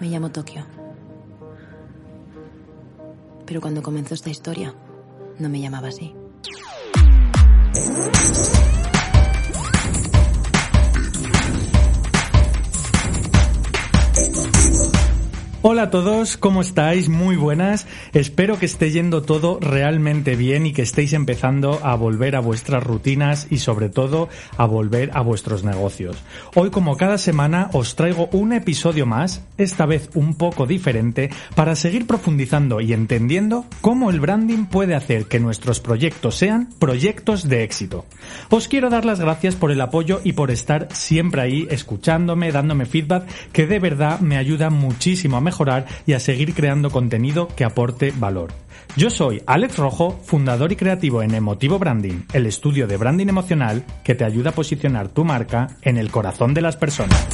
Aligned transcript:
Me 0.00 0.08
llamo 0.08 0.30
Tokio. 0.30 0.64
Pero 3.46 3.60
cuando 3.60 3.82
comenzó 3.82 4.14
esta 4.14 4.30
historia, 4.30 4.74
no 5.38 5.48
me 5.48 5.60
llamaba 5.60 5.88
así. 5.88 6.14
Hola 15.66 15.84
a 15.84 15.90
todos, 15.90 16.36
¿cómo 16.36 16.60
estáis? 16.60 17.08
Muy 17.08 17.36
buenas. 17.36 17.86
Espero 18.12 18.58
que 18.58 18.66
esté 18.66 18.90
yendo 18.90 19.22
todo 19.22 19.58
realmente 19.62 20.36
bien 20.36 20.66
y 20.66 20.74
que 20.74 20.82
estéis 20.82 21.14
empezando 21.14 21.80
a 21.82 21.96
volver 21.96 22.36
a 22.36 22.40
vuestras 22.40 22.84
rutinas 22.84 23.46
y 23.48 23.56
sobre 23.56 23.88
todo 23.88 24.28
a 24.58 24.66
volver 24.66 25.10
a 25.14 25.22
vuestros 25.22 25.64
negocios. 25.64 26.22
Hoy 26.54 26.68
como 26.68 26.98
cada 26.98 27.16
semana 27.16 27.70
os 27.72 27.96
traigo 27.96 28.28
un 28.32 28.52
episodio 28.52 29.06
más, 29.06 29.42
esta 29.56 29.86
vez 29.86 30.10
un 30.12 30.34
poco 30.34 30.66
diferente, 30.66 31.30
para 31.54 31.76
seguir 31.76 32.06
profundizando 32.06 32.82
y 32.82 32.92
entendiendo 32.92 33.64
cómo 33.80 34.10
el 34.10 34.20
branding 34.20 34.66
puede 34.66 34.94
hacer 34.94 35.28
que 35.28 35.40
nuestros 35.40 35.80
proyectos 35.80 36.34
sean 36.34 36.68
proyectos 36.78 37.48
de 37.48 37.64
éxito. 37.64 38.04
Os 38.50 38.68
quiero 38.68 38.90
dar 38.90 39.06
las 39.06 39.18
gracias 39.18 39.56
por 39.56 39.70
el 39.70 39.80
apoyo 39.80 40.20
y 40.24 40.34
por 40.34 40.50
estar 40.50 40.88
siempre 40.92 41.40
ahí 41.40 41.66
escuchándome, 41.70 42.52
dándome 42.52 42.84
feedback 42.84 43.26
que 43.50 43.66
de 43.66 43.78
verdad 43.78 44.20
me 44.20 44.36
ayuda 44.36 44.68
muchísimo 44.68 45.38
a 45.38 45.40
mejorar 45.40 45.53
y 46.06 46.12
a 46.12 46.20
seguir 46.20 46.54
creando 46.54 46.90
contenido 46.90 47.48
que 47.48 47.64
aporte 47.64 48.12
valor. 48.16 48.52
Yo 48.96 49.10
soy 49.10 49.42
Alex 49.46 49.78
Rojo, 49.78 50.20
fundador 50.22 50.72
y 50.72 50.76
creativo 50.76 51.22
en 51.22 51.34
Emotivo 51.34 51.78
Branding, 51.78 52.22
el 52.32 52.46
estudio 52.46 52.86
de 52.86 52.96
branding 52.96 53.28
emocional 53.28 53.84
que 54.04 54.14
te 54.14 54.24
ayuda 54.24 54.50
a 54.50 54.54
posicionar 54.54 55.08
tu 55.08 55.24
marca 55.24 55.76
en 55.82 55.96
el 55.96 56.10
corazón 56.10 56.54
de 56.54 56.62
las 56.62 56.76
personas. 56.76 57.26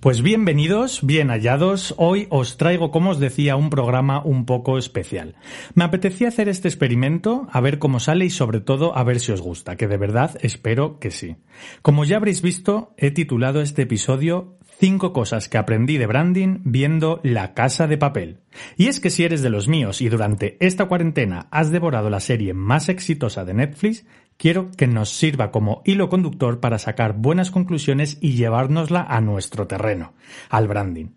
Pues 0.00 0.22
bienvenidos, 0.22 1.00
bien 1.02 1.28
hallados. 1.28 1.92
Hoy 1.98 2.28
os 2.30 2.56
traigo, 2.56 2.92
como 2.92 3.10
os 3.10 3.18
decía, 3.18 3.56
un 3.56 3.68
programa 3.68 4.22
un 4.24 4.46
poco 4.46 4.78
especial. 4.78 5.34
Me 5.74 5.82
apetecía 5.82 6.28
hacer 6.28 6.48
este 6.48 6.68
experimento, 6.68 7.48
a 7.50 7.60
ver 7.60 7.80
cómo 7.80 7.98
sale 7.98 8.24
y 8.24 8.30
sobre 8.30 8.60
todo 8.60 8.96
a 8.96 9.02
ver 9.02 9.18
si 9.18 9.32
os 9.32 9.40
gusta, 9.40 9.74
que 9.74 9.88
de 9.88 9.96
verdad 9.96 10.38
espero 10.40 11.00
que 11.00 11.10
sí. 11.10 11.34
Como 11.82 12.04
ya 12.04 12.16
habréis 12.16 12.42
visto, 12.42 12.94
he 12.96 13.10
titulado 13.10 13.60
este 13.60 13.82
episodio 13.82 14.57
Cinco 14.80 15.12
cosas 15.12 15.48
que 15.48 15.58
aprendí 15.58 15.98
de 15.98 16.06
branding 16.06 16.60
viendo 16.62 17.18
La 17.24 17.52
Casa 17.52 17.88
de 17.88 17.98
Papel. 17.98 18.38
Y 18.76 18.86
es 18.86 19.00
que 19.00 19.10
si 19.10 19.24
eres 19.24 19.42
de 19.42 19.50
los 19.50 19.66
míos 19.66 20.00
y 20.00 20.08
durante 20.08 20.56
esta 20.64 20.84
cuarentena 20.84 21.48
has 21.50 21.72
devorado 21.72 22.10
la 22.10 22.20
serie 22.20 22.54
más 22.54 22.88
exitosa 22.88 23.44
de 23.44 23.54
Netflix, 23.54 24.06
quiero 24.36 24.70
que 24.70 24.86
nos 24.86 25.10
sirva 25.10 25.50
como 25.50 25.82
hilo 25.84 26.08
conductor 26.08 26.60
para 26.60 26.78
sacar 26.78 27.14
buenas 27.14 27.50
conclusiones 27.50 28.18
y 28.20 28.34
llevárnosla 28.34 29.02
a 29.02 29.20
nuestro 29.20 29.66
terreno, 29.66 30.12
al 30.48 30.68
branding. 30.68 31.08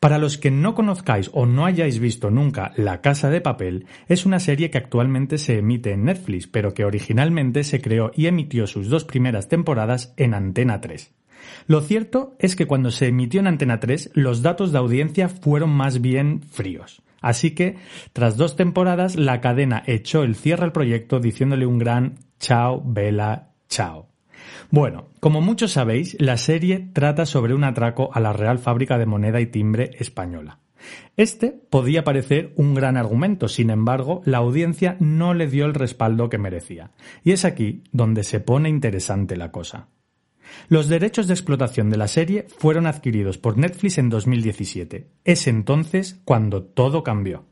Para 0.00 0.16
los 0.16 0.38
que 0.38 0.50
no 0.50 0.74
conozcáis 0.74 1.30
o 1.34 1.44
no 1.44 1.66
hayáis 1.66 1.98
visto 1.98 2.30
nunca 2.30 2.72
La 2.76 3.02
Casa 3.02 3.28
de 3.28 3.42
Papel, 3.42 3.84
es 4.08 4.24
una 4.24 4.40
serie 4.40 4.70
que 4.70 4.78
actualmente 4.78 5.36
se 5.36 5.58
emite 5.58 5.92
en 5.92 6.04
Netflix, 6.04 6.46
pero 6.46 6.72
que 6.72 6.86
originalmente 6.86 7.62
se 7.62 7.82
creó 7.82 8.10
y 8.14 8.24
emitió 8.24 8.66
sus 8.66 8.88
dos 8.88 9.04
primeras 9.04 9.48
temporadas 9.48 10.14
en 10.16 10.32
Antena 10.32 10.80
3. 10.80 11.12
Lo 11.66 11.80
cierto 11.80 12.34
es 12.38 12.56
que 12.56 12.66
cuando 12.66 12.90
se 12.90 13.08
emitió 13.08 13.40
en 13.40 13.46
Antena 13.46 13.80
3, 13.80 14.10
los 14.14 14.42
datos 14.42 14.72
de 14.72 14.78
audiencia 14.78 15.28
fueron 15.28 15.70
más 15.70 16.00
bien 16.00 16.42
fríos. 16.42 17.02
Así 17.20 17.52
que, 17.52 17.76
tras 18.12 18.36
dos 18.36 18.56
temporadas, 18.56 19.16
la 19.16 19.40
cadena 19.40 19.82
echó 19.86 20.24
el 20.24 20.34
cierre 20.34 20.64
al 20.64 20.72
proyecto 20.72 21.20
diciéndole 21.20 21.66
un 21.66 21.78
gran 21.78 22.18
chao, 22.40 22.82
vela, 22.84 23.52
chao. 23.68 24.08
Bueno, 24.70 25.08
como 25.20 25.40
muchos 25.40 25.72
sabéis, 25.72 26.16
la 26.18 26.36
serie 26.36 26.88
trata 26.92 27.26
sobre 27.26 27.54
un 27.54 27.62
atraco 27.62 28.10
a 28.12 28.20
la 28.20 28.32
Real 28.32 28.58
Fábrica 28.58 28.98
de 28.98 29.06
Moneda 29.06 29.40
y 29.40 29.46
Timbre 29.46 29.90
española. 29.98 30.58
Este 31.16 31.50
podía 31.52 32.02
parecer 32.02 32.52
un 32.56 32.74
gran 32.74 32.96
argumento, 32.96 33.48
sin 33.48 33.70
embargo, 33.70 34.22
la 34.24 34.38
audiencia 34.38 34.96
no 34.98 35.34
le 35.34 35.46
dio 35.46 35.66
el 35.66 35.74
respaldo 35.74 36.28
que 36.28 36.38
merecía. 36.38 36.90
Y 37.22 37.32
es 37.32 37.44
aquí 37.44 37.84
donde 37.92 38.24
se 38.24 38.40
pone 38.40 38.68
interesante 38.68 39.36
la 39.36 39.52
cosa. 39.52 39.88
Los 40.68 40.88
derechos 40.88 41.26
de 41.26 41.34
explotación 41.34 41.90
de 41.90 41.96
la 41.96 42.08
serie 42.08 42.46
fueron 42.58 42.86
adquiridos 42.86 43.38
por 43.38 43.58
Netflix 43.58 43.98
en 43.98 44.08
2017. 44.08 45.08
Es 45.24 45.46
entonces 45.46 46.20
cuando 46.24 46.62
todo 46.62 47.02
cambió. 47.02 47.44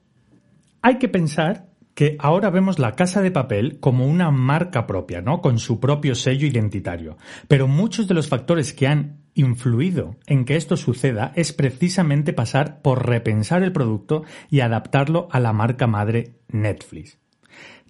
Hay 0.83 0.99
que 0.99 1.09
pensar 1.09 1.71
que 1.94 2.16
ahora 2.19 2.50
vemos 2.50 2.78
la 2.78 2.97
casa 2.97 3.21
de 3.21 3.31
papel 3.31 3.78
como 3.81 4.06
una 4.06 4.31
marca 4.31 4.87
propia, 4.87 5.21
¿no? 5.21 5.43
Con 5.43 5.59
su 5.59 5.81
propio 5.81 6.15
sello 6.15 6.47
identitario. 6.47 7.19
Pero 7.49 7.69
muchos 7.69 8.09
de 8.09 8.15
los 8.15 8.28
factores 8.28 8.72
que 8.72 8.87
han 8.87 9.21
influido 9.34 10.17
en 10.27 10.44
que 10.44 10.56
esto 10.56 10.77
suceda 10.77 11.32
es 11.37 11.53
precisamente 11.53 12.32
pasar 12.32 12.81
por 12.82 13.06
repensar 13.06 13.62
el 13.62 13.72
producto 13.72 14.25
y 14.49 14.61
adaptarlo 14.61 15.28
a 15.31 15.41
la 15.41 15.53
marca 15.53 15.87
madre 15.87 16.37
Netflix. 16.49 17.19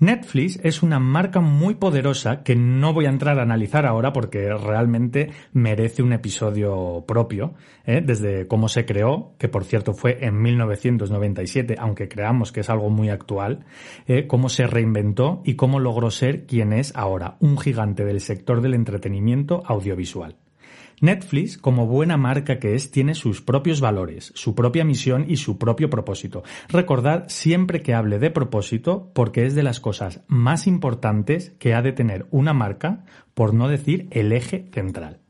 Netflix 0.00 0.58
es 0.62 0.82
una 0.82 0.98
marca 0.98 1.40
muy 1.40 1.74
poderosa 1.74 2.42
que 2.42 2.56
no 2.56 2.94
voy 2.94 3.04
a 3.04 3.10
entrar 3.10 3.38
a 3.38 3.42
analizar 3.42 3.84
ahora 3.84 4.14
porque 4.14 4.48
realmente 4.54 5.30
merece 5.52 6.02
un 6.02 6.14
episodio 6.14 7.04
propio, 7.06 7.52
¿eh? 7.84 8.00
desde 8.02 8.48
cómo 8.48 8.68
se 8.68 8.86
creó, 8.86 9.34
que 9.38 9.48
por 9.48 9.64
cierto 9.64 9.92
fue 9.92 10.24
en 10.24 10.40
1997, 10.40 11.76
aunque 11.78 12.08
creamos 12.08 12.50
que 12.50 12.60
es 12.60 12.70
algo 12.70 12.88
muy 12.88 13.10
actual, 13.10 13.66
¿eh? 14.06 14.26
cómo 14.26 14.48
se 14.48 14.66
reinventó 14.66 15.42
y 15.44 15.56
cómo 15.56 15.78
logró 15.78 16.10
ser 16.10 16.46
quien 16.46 16.72
es 16.72 16.96
ahora, 16.96 17.36
un 17.40 17.58
gigante 17.58 18.06
del 18.06 18.20
sector 18.20 18.62
del 18.62 18.72
entretenimiento 18.72 19.62
audiovisual. 19.66 20.36
Netflix, 21.00 21.56
como 21.56 21.86
buena 21.86 22.16
marca 22.16 22.58
que 22.58 22.74
es, 22.74 22.90
tiene 22.90 23.14
sus 23.14 23.40
propios 23.40 23.80
valores, 23.80 24.32
su 24.34 24.54
propia 24.54 24.84
misión 24.84 25.24
y 25.28 25.36
su 25.36 25.58
propio 25.58 25.90
propósito. 25.90 26.42
Recordad 26.68 27.24
siempre 27.28 27.82
que 27.82 27.94
hable 27.94 28.18
de 28.18 28.30
propósito 28.30 29.10
porque 29.14 29.46
es 29.46 29.54
de 29.54 29.62
las 29.62 29.80
cosas 29.80 30.20
más 30.28 30.66
importantes 30.66 31.50
que 31.58 31.74
ha 31.74 31.82
de 31.82 31.92
tener 31.92 32.26
una 32.30 32.52
marca, 32.52 33.04
por 33.34 33.54
no 33.54 33.68
decir 33.68 34.08
el 34.10 34.32
eje 34.32 34.68
central. 34.72 35.20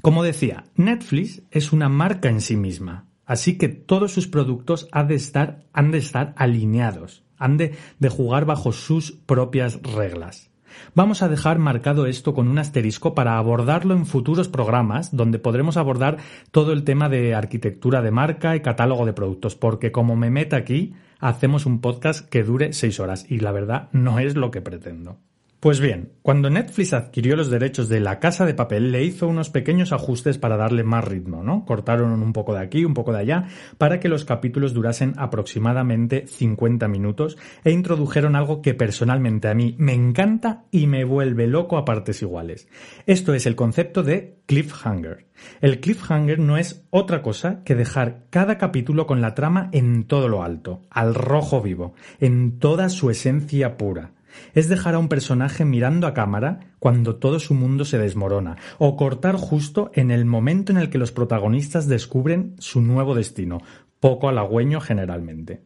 Como 0.00 0.22
decía, 0.22 0.64
Netflix 0.76 1.42
es 1.50 1.72
una 1.72 1.90
marca 1.90 2.30
en 2.30 2.40
sí 2.40 2.56
misma, 2.56 3.06
así 3.26 3.58
que 3.58 3.68
todos 3.68 4.12
sus 4.12 4.26
productos 4.26 4.88
han 4.92 5.08
de 5.08 5.14
estar, 5.16 5.66
han 5.74 5.90
de 5.90 5.98
estar 5.98 6.32
alineados, 6.36 7.22
han 7.36 7.58
de, 7.58 7.74
de 7.98 8.08
jugar 8.08 8.46
bajo 8.46 8.72
sus 8.72 9.12
propias 9.12 9.82
reglas. 9.82 10.49
Vamos 10.94 11.22
a 11.22 11.28
dejar 11.28 11.58
marcado 11.58 12.06
esto 12.06 12.34
con 12.34 12.48
un 12.48 12.58
asterisco 12.58 13.14
para 13.14 13.38
abordarlo 13.38 13.94
en 13.94 14.06
futuros 14.06 14.48
programas 14.48 15.14
donde 15.14 15.38
podremos 15.38 15.76
abordar 15.76 16.18
todo 16.50 16.72
el 16.72 16.84
tema 16.84 17.08
de 17.08 17.34
arquitectura 17.34 18.02
de 18.02 18.10
marca 18.10 18.56
y 18.56 18.60
catálogo 18.60 19.06
de 19.06 19.12
productos, 19.12 19.56
porque 19.56 19.92
como 19.92 20.16
me 20.16 20.30
meta 20.30 20.56
aquí, 20.56 20.94
hacemos 21.18 21.66
un 21.66 21.80
podcast 21.80 22.28
que 22.28 22.42
dure 22.42 22.72
seis 22.72 23.00
horas 23.00 23.26
y 23.28 23.40
la 23.40 23.52
verdad 23.52 23.88
no 23.92 24.18
es 24.18 24.36
lo 24.36 24.50
que 24.50 24.60
pretendo. 24.60 25.18
Pues 25.60 25.78
bien, 25.78 26.14
cuando 26.22 26.48
Netflix 26.48 26.94
adquirió 26.94 27.36
los 27.36 27.50
derechos 27.50 27.90
de 27.90 28.00
La 28.00 28.18
Casa 28.18 28.46
de 28.46 28.54
Papel, 28.54 28.92
le 28.92 29.04
hizo 29.04 29.28
unos 29.28 29.50
pequeños 29.50 29.92
ajustes 29.92 30.38
para 30.38 30.56
darle 30.56 30.84
más 30.84 31.04
ritmo, 31.04 31.42
¿no? 31.42 31.66
Cortaron 31.66 32.22
un 32.22 32.32
poco 32.32 32.54
de 32.54 32.60
aquí, 32.60 32.86
un 32.86 32.94
poco 32.94 33.12
de 33.12 33.18
allá, 33.18 33.46
para 33.76 34.00
que 34.00 34.08
los 34.08 34.24
capítulos 34.24 34.72
durasen 34.72 35.12
aproximadamente 35.18 36.26
50 36.26 36.88
minutos 36.88 37.36
e 37.62 37.72
introdujeron 37.72 38.36
algo 38.36 38.62
que 38.62 38.72
personalmente 38.72 39.48
a 39.48 39.54
mí 39.54 39.74
me 39.76 39.92
encanta 39.92 40.64
y 40.70 40.86
me 40.86 41.04
vuelve 41.04 41.46
loco 41.46 41.76
a 41.76 41.84
partes 41.84 42.22
iguales. 42.22 42.66
Esto 43.04 43.34
es 43.34 43.44
el 43.44 43.54
concepto 43.54 44.02
de 44.02 44.38
cliffhanger. 44.46 45.26
El 45.60 45.80
cliffhanger 45.80 46.38
no 46.38 46.56
es 46.56 46.86
otra 46.88 47.20
cosa 47.20 47.62
que 47.64 47.74
dejar 47.74 48.22
cada 48.30 48.56
capítulo 48.56 49.06
con 49.06 49.20
la 49.20 49.34
trama 49.34 49.68
en 49.72 50.04
todo 50.04 50.26
lo 50.28 50.42
alto, 50.42 50.80
al 50.88 51.14
rojo 51.14 51.60
vivo, 51.60 51.92
en 52.18 52.58
toda 52.58 52.88
su 52.88 53.10
esencia 53.10 53.76
pura 53.76 54.12
es 54.54 54.68
dejar 54.68 54.94
a 54.94 54.98
un 54.98 55.08
personaje 55.08 55.64
mirando 55.64 56.06
a 56.06 56.14
cámara 56.14 56.74
cuando 56.78 57.16
todo 57.16 57.40
su 57.40 57.54
mundo 57.54 57.84
se 57.84 57.98
desmorona, 57.98 58.56
o 58.78 58.96
cortar 58.96 59.36
justo 59.36 59.90
en 59.94 60.10
el 60.10 60.24
momento 60.24 60.72
en 60.72 60.78
el 60.78 60.90
que 60.90 60.98
los 60.98 61.12
protagonistas 61.12 61.88
descubren 61.88 62.54
su 62.58 62.80
nuevo 62.80 63.14
destino, 63.14 63.62
poco 64.00 64.28
halagüeño 64.28 64.80
generalmente. 64.80 65.62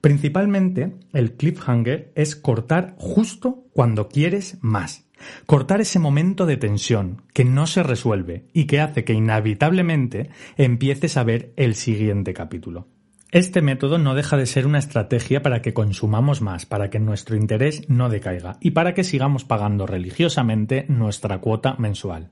Principalmente, 0.00 0.96
el 1.12 1.34
cliffhanger 1.34 2.12
es 2.14 2.36
cortar 2.36 2.94
justo 2.98 3.64
cuando 3.72 4.08
quieres 4.08 4.58
más. 4.60 5.08
Cortar 5.46 5.80
ese 5.80 5.98
momento 5.98 6.46
de 6.46 6.56
tensión 6.56 7.22
que 7.32 7.44
no 7.44 7.66
se 7.66 7.82
resuelve 7.82 8.46
y 8.52 8.66
que 8.66 8.80
hace 8.80 9.04
que 9.04 9.14
inevitablemente 9.14 10.30
empieces 10.56 11.16
a 11.16 11.24
ver 11.24 11.52
el 11.56 11.74
siguiente 11.74 12.34
capítulo. 12.34 12.86
Este 13.30 13.60
método 13.60 13.98
no 13.98 14.14
deja 14.14 14.38
de 14.38 14.46
ser 14.46 14.66
una 14.66 14.78
estrategia 14.78 15.42
para 15.42 15.60
que 15.60 15.74
consumamos 15.74 16.40
más, 16.40 16.64
para 16.64 16.88
que 16.88 16.98
nuestro 16.98 17.36
interés 17.36 17.86
no 17.88 18.08
decaiga 18.08 18.56
y 18.60 18.70
para 18.70 18.94
que 18.94 19.04
sigamos 19.04 19.44
pagando 19.44 19.86
religiosamente 19.86 20.86
nuestra 20.88 21.38
cuota 21.38 21.74
mensual. 21.78 22.30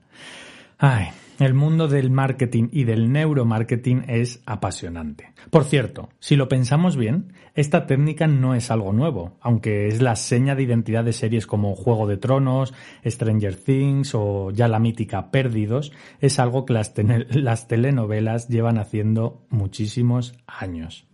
Ay, 0.79 1.09
El 1.39 1.53
mundo 1.53 1.87
del 1.87 2.09
marketing 2.09 2.69
y 2.71 2.85
del 2.85 3.11
neuromarketing 3.11 4.05
es 4.07 4.41
apasionante. 4.47 5.33
Por 5.51 5.65
cierto, 5.65 6.09
si 6.19 6.35
lo 6.35 6.49
pensamos 6.49 6.97
bien, 6.97 7.33
esta 7.53 7.85
técnica 7.85 8.25
no 8.25 8.55
es 8.55 8.71
algo 8.71 8.91
nuevo, 8.91 9.37
aunque 9.41 9.87
es 9.87 10.01
la 10.01 10.15
seña 10.15 10.55
de 10.55 10.63
identidad 10.63 11.03
de 11.03 11.13
series 11.13 11.45
como 11.45 11.75
Juego 11.75 12.07
de 12.07 12.17
Tronos, 12.17 12.73
Stranger 13.05 13.55
Things 13.55 14.15
o 14.15 14.49
ya 14.49 14.67
la 14.67 14.79
mítica 14.79 15.29
Perdidos, 15.29 15.91
es 16.19 16.39
algo 16.39 16.65
que 16.65 16.73
las, 16.73 16.93
las 17.29 17.67
telenovelas 17.67 18.47
llevan 18.47 18.79
haciendo 18.79 19.45
muchísimos 19.49 20.33
años. 20.47 21.06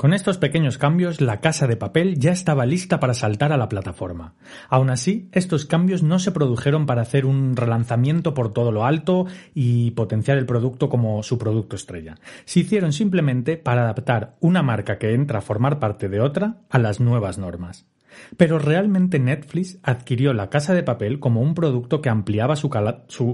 Con 0.00 0.12
estos 0.12 0.38
pequeños 0.38 0.78
cambios, 0.78 1.20
la 1.20 1.40
casa 1.40 1.66
de 1.66 1.76
papel 1.76 2.20
ya 2.20 2.30
estaba 2.30 2.66
lista 2.66 3.00
para 3.00 3.14
saltar 3.14 3.52
a 3.52 3.56
la 3.56 3.68
plataforma. 3.68 4.36
Aún 4.68 4.90
así, 4.90 5.28
estos 5.32 5.64
cambios 5.64 6.04
no 6.04 6.20
se 6.20 6.30
produjeron 6.30 6.86
para 6.86 7.02
hacer 7.02 7.26
un 7.26 7.56
relanzamiento 7.56 8.32
por 8.32 8.52
todo 8.52 8.70
lo 8.70 8.84
alto 8.84 9.26
y 9.56 9.90
potenciar 9.90 10.38
el 10.38 10.46
producto 10.46 10.88
como 10.88 11.24
su 11.24 11.36
producto 11.36 11.74
estrella. 11.74 12.14
Se 12.44 12.60
hicieron 12.60 12.92
simplemente 12.92 13.56
para 13.56 13.82
adaptar 13.82 14.36
una 14.38 14.62
marca 14.62 14.98
que 14.98 15.14
entra 15.14 15.40
a 15.40 15.42
formar 15.42 15.80
parte 15.80 16.08
de 16.08 16.20
otra 16.20 16.58
a 16.70 16.78
las 16.78 17.00
nuevas 17.00 17.36
normas. 17.36 17.88
Pero 18.36 18.60
realmente 18.60 19.18
Netflix 19.18 19.80
adquirió 19.82 20.32
la 20.32 20.48
casa 20.48 20.74
de 20.74 20.84
papel 20.84 21.18
como 21.18 21.42
un 21.42 21.54
producto 21.54 22.00
que 22.00 22.08
ampliaba 22.08 22.54
su, 22.54 22.70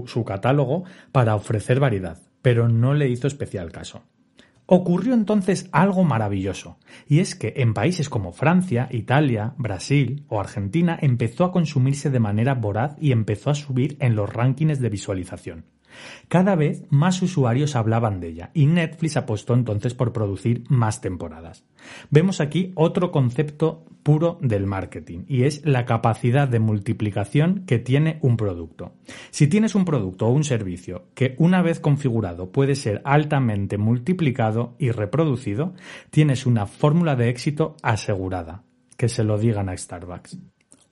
su 0.07 0.25
catálogo 0.25 0.85
para 1.11 1.35
ofrecer 1.35 1.79
variedad, 1.79 2.17
pero 2.41 2.67
no 2.69 2.95
le 2.95 3.07
hizo 3.07 3.27
especial 3.27 3.71
caso. 3.71 4.01
Ocurrió 4.67 5.13
entonces 5.13 5.69
algo 5.71 6.03
maravilloso, 6.03 6.79
y 7.07 7.19
es 7.19 7.35
que 7.35 7.53
en 7.57 7.75
países 7.75 8.09
como 8.09 8.31
Francia, 8.31 8.87
Italia, 8.91 9.53
Brasil 9.57 10.25
o 10.27 10.39
Argentina 10.39 10.97
empezó 10.99 11.45
a 11.45 11.51
consumirse 11.51 12.09
de 12.09 12.19
manera 12.19 12.55
voraz 12.55 12.95
y 12.99 13.11
empezó 13.11 13.51
a 13.51 13.55
subir 13.55 13.95
en 13.99 14.15
los 14.15 14.27
rankings 14.27 14.79
de 14.79 14.89
visualización. 14.89 15.65
Cada 16.27 16.55
vez 16.55 16.83
más 16.89 17.21
usuarios 17.21 17.75
hablaban 17.75 18.19
de 18.19 18.29
ella 18.29 18.51
y 18.53 18.65
Netflix 18.65 19.17
apostó 19.17 19.53
entonces 19.53 19.93
por 19.93 20.13
producir 20.13 20.63
más 20.69 21.01
temporadas. 21.01 21.65
Vemos 22.09 22.41
aquí 22.41 22.71
otro 22.75 23.11
concepto 23.11 23.85
puro 24.03 24.37
del 24.41 24.67
marketing 24.67 25.25
y 25.27 25.43
es 25.43 25.65
la 25.65 25.85
capacidad 25.85 26.47
de 26.47 26.59
multiplicación 26.59 27.63
que 27.65 27.79
tiene 27.79 28.19
un 28.21 28.37
producto. 28.37 28.93
Si 29.31 29.47
tienes 29.47 29.75
un 29.75 29.85
producto 29.85 30.27
o 30.27 30.31
un 30.31 30.43
servicio 30.43 31.07
que 31.15 31.35
una 31.39 31.61
vez 31.61 31.79
configurado 31.79 32.51
puede 32.51 32.75
ser 32.75 33.01
altamente 33.03 33.77
multiplicado 33.77 34.75
y 34.77 34.91
reproducido, 34.91 35.73
tienes 36.11 36.45
una 36.45 36.67
fórmula 36.67 37.15
de 37.15 37.29
éxito 37.29 37.75
asegurada. 37.81 38.63
Que 38.95 39.09
se 39.09 39.23
lo 39.25 39.37
digan 39.37 39.67
a 39.67 39.75
Starbucks. 39.75 40.37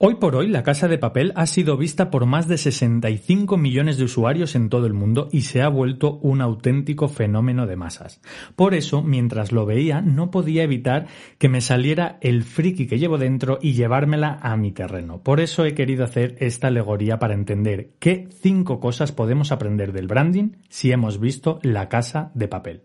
Hoy 0.06 0.16
por 0.16 0.36
hoy, 0.36 0.48
La 0.48 0.62
Casa 0.62 0.86
de 0.86 0.98
Papel 0.98 1.32
ha 1.34 1.46
sido 1.46 1.78
vista 1.78 2.10
por 2.10 2.26
más 2.26 2.46
de 2.46 2.58
65 2.58 3.56
millones 3.56 3.96
de 3.96 4.04
usuarios 4.04 4.54
en 4.54 4.68
todo 4.68 4.86
el 4.86 4.92
mundo 4.92 5.30
y 5.32 5.40
se 5.40 5.62
ha 5.62 5.68
vuelto 5.68 6.18
un 6.20 6.42
auténtico 6.42 7.08
fenómeno 7.08 7.66
de 7.66 7.76
masas. 7.76 8.20
Por 8.54 8.74
eso, 8.74 9.00
mientras 9.02 9.50
lo 9.50 9.64
veía, 9.64 10.02
no 10.02 10.30
podía 10.30 10.62
evitar 10.62 11.06
que 11.38 11.48
me 11.48 11.62
saliera 11.62 12.18
el 12.20 12.42
friki 12.42 12.86
que 12.86 12.98
llevo 12.98 13.16
dentro 13.16 13.58
y 13.62 13.72
llevármela 13.72 14.38
a 14.42 14.58
mi 14.58 14.72
terreno. 14.72 15.22
Por 15.22 15.40
eso 15.40 15.64
he 15.64 15.72
querido 15.72 16.04
hacer 16.04 16.36
esta 16.38 16.66
alegoría 16.66 17.18
para 17.18 17.32
entender 17.32 17.92
qué 17.98 18.28
cinco 18.42 18.80
cosas 18.80 19.10
podemos 19.10 19.52
aprender 19.52 19.92
del 19.94 20.06
branding 20.06 20.50
si 20.68 20.92
hemos 20.92 21.18
visto 21.18 21.60
La 21.62 21.88
Casa 21.88 22.30
de 22.34 22.46
Papel. 22.46 22.82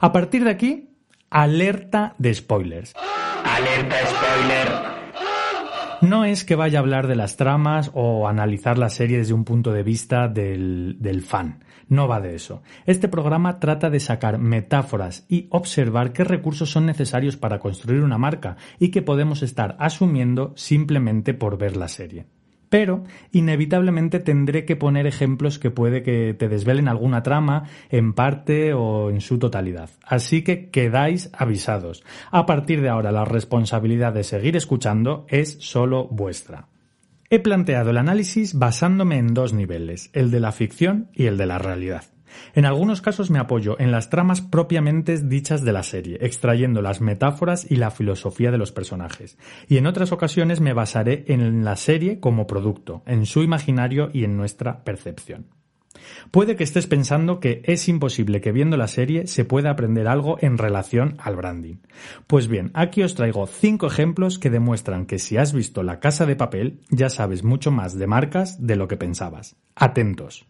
A 0.00 0.10
partir 0.10 0.42
de 0.42 0.50
aquí, 0.50 0.88
alerta 1.30 2.16
de 2.18 2.34
spoilers. 2.34 2.94
Alerta 3.44 3.96
spoiler. 4.04 4.99
No 6.00 6.24
es 6.24 6.44
que 6.44 6.56
vaya 6.56 6.78
a 6.78 6.82
hablar 6.82 7.06
de 7.06 7.14
las 7.14 7.36
tramas 7.36 7.90
o 7.92 8.26
analizar 8.26 8.78
la 8.78 8.88
serie 8.88 9.18
desde 9.18 9.34
un 9.34 9.44
punto 9.44 9.70
de 9.72 9.82
vista 9.82 10.28
del, 10.28 10.96
del, 10.98 11.20
fan. 11.20 11.62
No 11.88 12.08
va 12.08 12.20
de 12.20 12.34
eso. 12.34 12.62
Este 12.86 13.08
programa 13.08 13.58
trata 13.58 13.90
de 13.90 14.00
sacar 14.00 14.38
metáforas 14.38 15.26
y 15.28 15.46
observar 15.50 16.12
qué 16.12 16.24
recursos 16.24 16.70
son 16.70 16.86
necesarios 16.86 17.36
para 17.36 17.58
construir 17.58 18.02
una 18.02 18.16
marca 18.16 18.56
y 18.78 18.90
que 18.90 19.02
podemos 19.02 19.42
estar 19.42 19.76
asumiendo 19.78 20.54
simplemente 20.56 21.34
por 21.34 21.58
ver 21.58 21.76
la 21.76 21.88
serie 21.88 22.26
pero 22.70 23.04
inevitablemente 23.32 24.20
tendré 24.20 24.64
que 24.64 24.76
poner 24.76 25.06
ejemplos 25.06 25.58
que 25.58 25.70
puede 25.70 26.02
que 26.02 26.34
te 26.34 26.48
desvelen 26.48 26.88
alguna 26.88 27.22
trama 27.22 27.64
en 27.90 28.14
parte 28.14 28.72
o 28.72 29.10
en 29.10 29.20
su 29.20 29.38
totalidad. 29.38 29.90
Así 30.02 30.42
que 30.42 30.70
quedáis 30.70 31.30
avisados. 31.34 32.02
A 32.30 32.46
partir 32.46 32.80
de 32.80 32.88
ahora 32.88 33.12
la 33.12 33.26
responsabilidad 33.26 34.14
de 34.14 34.24
seguir 34.24 34.56
escuchando 34.56 35.26
es 35.28 35.58
solo 35.60 36.06
vuestra. 36.08 36.68
He 37.28 37.40
planteado 37.40 37.90
el 37.90 37.98
análisis 37.98 38.54
basándome 38.54 39.18
en 39.18 39.34
dos 39.34 39.52
niveles, 39.52 40.10
el 40.14 40.30
de 40.30 40.40
la 40.40 40.52
ficción 40.52 41.10
y 41.12 41.26
el 41.26 41.36
de 41.36 41.46
la 41.46 41.58
realidad. 41.58 42.04
En 42.54 42.64
algunos 42.64 43.00
casos 43.00 43.30
me 43.30 43.38
apoyo 43.38 43.76
en 43.78 43.90
las 43.90 44.10
tramas 44.10 44.40
propiamente 44.40 45.16
dichas 45.18 45.64
de 45.64 45.72
la 45.72 45.82
serie, 45.82 46.18
extrayendo 46.20 46.82
las 46.82 47.00
metáforas 47.00 47.70
y 47.70 47.76
la 47.76 47.90
filosofía 47.90 48.50
de 48.50 48.58
los 48.58 48.72
personajes, 48.72 49.38
y 49.68 49.76
en 49.76 49.86
otras 49.86 50.12
ocasiones 50.12 50.60
me 50.60 50.72
basaré 50.72 51.24
en 51.28 51.64
la 51.64 51.76
serie 51.76 52.20
como 52.20 52.46
producto, 52.46 53.02
en 53.06 53.26
su 53.26 53.42
imaginario 53.42 54.10
y 54.12 54.24
en 54.24 54.36
nuestra 54.36 54.84
percepción. 54.84 55.46
Puede 56.30 56.56
que 56.56 56.64
estés 56.64 56.86
pensando 56.86 57.40
que 57.40 57.62
es 57.64 57.88
imposible 57.88 58.40
que 58.40 58.52
viendo 58.52 58.76
la 58.76 58.88
serie 58.88 59.26
se 59.26 59.44
pueda 59.44 59.70
aprender 59.70 60.08
algo 60.08 60.38
en 60.40 60.58
relación 60.58 61.16
al 61.18 61.36
branding. 61.36 61.76
Pues 62.26 62.48
bien, 62.48 62.70
aquí 62.74 63.02
os 63.02 63.14
traigo 63.14 63.46
cinco 63.46 63.86
ejemplos 63.86 64.38
que 64.38 64.50
demuestran 64.50 65.06
que 65.06 65.18
si 65.18 65.36
has 65.36 65.52
visto 65.52 65.82
La 65.82 66.00
Casa 66.00 66.26
de 66.26 66.36
Papel 66.36 66.80
ya 66.90 67.10
sabes 67.10 67.44
mucho 67.44 67.70
más 67.70 67.98
de 67.98 68.06
marcas 68.06 68.64
de 68.64 68.76
lo 68.76 68.88
que 68.88 68.96
pensabas. 68.96 69.56
Atentos. 69.74 70.46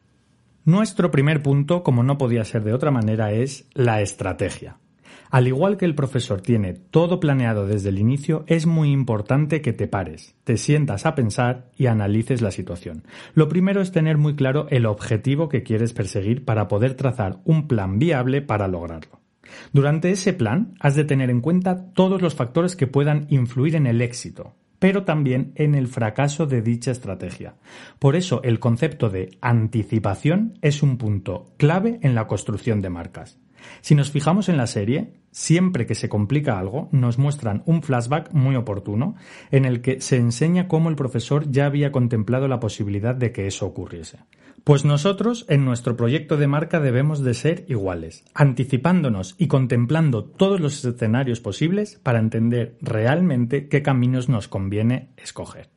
Nuestro 0.64 1.10
primer 1.10 1.42
punto, 1.42 1.82
como 1.82 2.02
no 2.02 2.18
podía 2.18 2.44
ser 2.44 2.64
de 2.64 2.74
otra 2.74 2.90
manera, 2.90 3.32
es 3.32 3.66
la 3.72 4.02
estrategia. 4.02 4.76
Al 5.30 5.46
igual 5.46 5.76
que 5.76 5.86
el 5.86 5.94
profesor 5.94 6.42
tiene 6.42 6.74
todo 6.74 7.18
planeado 7.18 7.66
desde 7.66 7.88
el 7.88 7.98
inicio, 7.98 8.44
es 8.46 8.66
muy 8.66 8.90
importante 8.90 9.62
que 9.62 9.72
te 9.72 9.86
pares, 9.86 10.34
te 10.44 10.56
sientas 10.56 11.06
a 11.06 11.14
pensar 11.14 11.70
y 11.78 11.86
analices 11.86 12.42
la 12.42 12.50
situación. 12.50 13.04
Lo 13.32 13.48
primero 13.48 13.80
es 13.80 13.92
tener 13.92 14.18
muy 14.18 14.34
claro 14.34 14.66
el 14.70 14.86
objetivo 14.86 15.48
que 15.48 15.62
quieres 15.62 15.92
perseguir 15.94 16.44
para 16.44 16.68
poder 16.68 16.94
trazar 16.94 17.38
un 17.44 17.66
plan 17.66 17.98
viable 17.98 18.42
para 18.42 18.68
lograrlo. 18.68 19.20
Durante 19.72 20.10
ese 20.10 20.32
plan 20.32 20.74
has 20.80 20.94
de 20.94 21.04
tener 21.04 21.30
en 21.30 21.40
cuenta 21.40 21.92
todos 21.92 22.20
los 22.20 22.34
factores 22.34 22.76
que 22.76 22.86
puedan 22.86 23.26
influir 23.30 23.76
en 23.76 23.86
el 23.86 24.02
éxito, 24.02 24.54
pero 24.80 25.04
también 25.04 25.52
en 25.54 25.76
el 25.76 25.86
fracaso 25.86 26.46
de 26.46 26.62
dicha 26.62 26.90
estrategia. 26.90 27.54
Por 28.00 28.16
eso 28.16 28.42
el 28.42 28.58
concepto 28.58 29.08
de 29.08 29.28
anticipación 29.40 30.58
es 30.62 30.82
un 30.82 30.98
punto 30.98 31.52
clave 31.56 32.00
en 32.02 32.16
la 32.16 32.26
construcción 32.26 32.80
de 32.80 32.90
marcas. 32.90 33.38
Si 33.82 33.94
nos 33.94 34.10
fijamos 34.10 34.48
en 34.48 34.56
la 34.56 34.66
serie, 34.66 35.12
siempre 35.30 35.86
que 35.86 35.94
se 35.94 36.08
complica 36.08 36.58
algo, 36.58 36.88
nos 36.92 37.18
muestran 37.18 37.62
un 37.66 37.82
flashback 37.82 38.32
muy 38.32 38.56
oportuno 38.56 39.16
en 39.50 39.66
el 39.66 39.82
que 39.82 40.00
se 40.00 40.16
enseña 40.16 40.66
cómo 40.66 40.88
el 40.88 40.96
profesor 40.96 41.50
ya 41.50 41.66
había 41.66 41.92
contemplado 41.92 42.48
la 42.48 42.58
posibilidad 42.58 43.14
de 43.14 43.32
que 43.32 43.46
eso 43.46 43.66
ocurriese. 43.66 44.18
Pues 44.64 44.84
nosotros 44.84 45.46
en 45.48 45.64
nuestro 45.64 45.96
proyecto 45.96 46.36
de 46.36 46.46
marca 46.46 46.80
debemos 46.80 47.24
de 47.24 47.34
ser 47.34 47.64
iguales, 47.68 48.24
anticipándonos 48.34 49.34
y 49.38 49.48
contemplando 49.48 50.24
todos 50.24 50.60
los 50.60 50.84
escenarios 50.84 51.40
posibles 51.40 51.98
para 52.02 52.18
entender 52.18 52.76
realmente 52.80 53.68
qué 53.68 53.82
caminos 53.82 54.28
nos 54.28 54.48
conviene 54.48 55.10
escoger. 55.16 55.70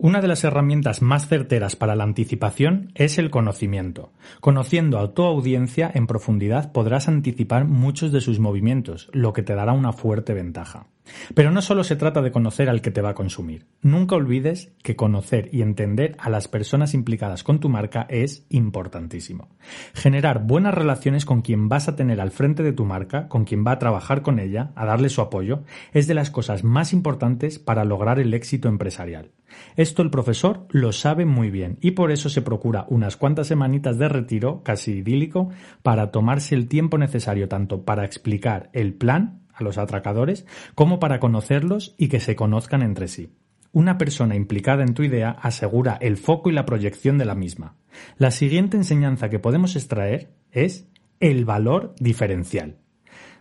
Una 0.00 0.20
de 0.20 0.28
las 0.28 0.44
herramientas 0.44 1.02
más 1.02 1.26
certeras 1.26 1.74
para 1.74 1.96
la 1.96 2.04
anticipación 2.04 2.92
es 2.94 3.18
el 3.18 3.30
conocimiento. 3.30 4.12
Conociendo 4.40 5.00
a 5.00 5.12
tu 5.12 5.24
audiencia 5.24 5.90
en 5.92 6.06
profundidad 6.06 6.70
podrás 6.70 7.08
anticipar 7.08 7.64
muchos 7.64 8.12
de 8.12 8.20
sus 8.20 8.38
movimientos, 8.38 9.10
lo 9.12 9.32
que 9.32 9.42
te 9.42 9.56
dará 9.56 9.72
una 9.72 9.92
fuerte 9.92 10.34
ventaja. 10.34 10.86
Pero 11.34 11.50
no 11.50 11.62
solo 11.62 11.84
se 11.84 11.96
trata 11.96 12.22
de 12.22 12.32
conocer 12.32 12.68
al 12.68 12.82
que 12.82 12.90
te 12.90 13.02
va 13.02 13.10
a 13.10 13.14
consumir. 13.14 13.66
Nunca 13.82 14.16
olvides 14.16 14.72
que 14.82 14.96
conocer 14.96 15.48
y 15.52 15.62
entender 15.62 16.16
a 16.18 16.30
las 16.30 16.48
personas 16.48 16.94
implicadas 16.94 17.42
con 17.44 17.60
tu 17.60 17.68
marca 17.68 18.06
es 18.08 18.46
importantísimo. 18.48 19.48
Generar 19.94 20.44
buenas 20.44 20.74
relaciones 20.74 21.24
con 21.24 21.42
quien 21.42 21.68
vas 21.68 21.88
a 21.88 21.96
tener 21.96 22.20
al 22.20 22.30
frente 22.30 22.62
de 22.62 22.72
tu 22.72 22.84
marca, 22.84 23.28
con 23.28 23.44
quien 23.44 23.64
va 23.66 23.72
a 23.72 23.78
trabajar 23.78 24.22
con 24.22 24.38
ella, 24.38 24.72
a 24.74 24.86
darle 24.86 25.08
su 25.08 25.20
apoyo, 25.20 25.62
es 25.92 26.06
de 26.06 26.14
las 26.14 26.30
cosas 26.30 26.64
más 26.64 26.92
importantes 26.92 27.58
para 27.58 27.84
lograr 27.84 28.18
el 28.18 28.34
éxito 28.34 28.68
empresarial. 28.68 29.30
Esto 29.76 30.02
el 30.02 30.10
profesor 30.10 30.66
lo 30.70 30.92
sabe 30.92 31.24
muy 31.24 31.50
bien 31.50 31.78
y 31.80 31.92
por 31.92 32.10
eso 32.10 32.28
se 32.28 32.42
procura 32.42 32.86
unas 32.88 33.16
cuantas 33.16 33.46
semanitas 33.46 33.98
de 33.98 34.08
retiro, 34.08 34.62
casi 34.62 34.98
idílico, 34.98 35.50
para 35.82 36.10
tomarse 36.10 36.54
el 36.54 36.68
tiempo 36.68 36.98
necesario 36.98 37.48
tanto 37.48 37.84
para 37.84 38.04
explicar 38.04 38.70
el 38.72 38.94
plan 38.94 39.40
a 39.58 39.64
los 39.64 39.78
atracadores 39.78 40.46
como 40.74 40.98
para 40.98 41.20
conocerlos 41.20 41.94
y 41.98 42.08
que 42.08 42.20
se 42.20 42.36
conozcan 42.36 42.82
entre 42.82 43.08
sí. 43.08 43.32
Una 43.72 43.98
persona 43.98 44.34
implicada 44.34 44.82
en 44.82 44.94
tu 44.94 45.02
idea 45.02 45.30
asegura 45.30 45.98
el 46.00 46.16
foco 46.16 46.50
y 46.50 46.54
la 46.54 46.64
proyección 46.64 47.18
de 47.18 47.26
la 47.26 47.34
misma. 47.34 47.76
La 48.16 48.30
siguiente 48.30 48.76
enseñanza 48.76 49.28
que 49.28 49.38
podemos 49.38 49.76
extraer 49.76 50.30
es 50.52 50.88
el 51.20 51.44
valor 51.44 51.94
diferencial. 51.98 52.78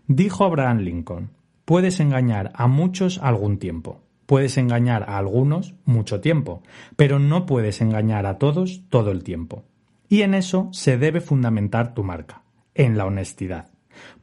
Dijo 0.07 0.43
Abraham 0.43 0.79
Lincoln, 0.79 1.31
puedes 1.65 1.99
engañar 1.99 2.51
a 2.55 2.67
muchos 2.67 3.19
algún 3.19 3.57
tiempo, 3.57 4.01
puedes 4.25 4.57
engañar 4.57 5.03
a 5.03 5.17
algunos 5.17 5.75
mucho 5.85 6.19
tiempo, 6.21 6.61
pero 6.95 7.19
no 7.19 7.45
puedes 7.45 7.81
engañar 7.81 8.25
a 8.25 8.37
todos 8.37 8.83
todo 8.89 9.11
el 9.11 9.23
tiempo. 9.23 9.63
Y 10.09 10.21
en 10.21 10.33
eso 10.33 10.69
se 10.71 10.97
debe 10.97 11.21
fundamentar 11.21 11.93
tu 11.93 12.03
marca, 12.03 12.43
en 12.73 12.97
la 12.97 13.05
honestidad. 13.05 13.69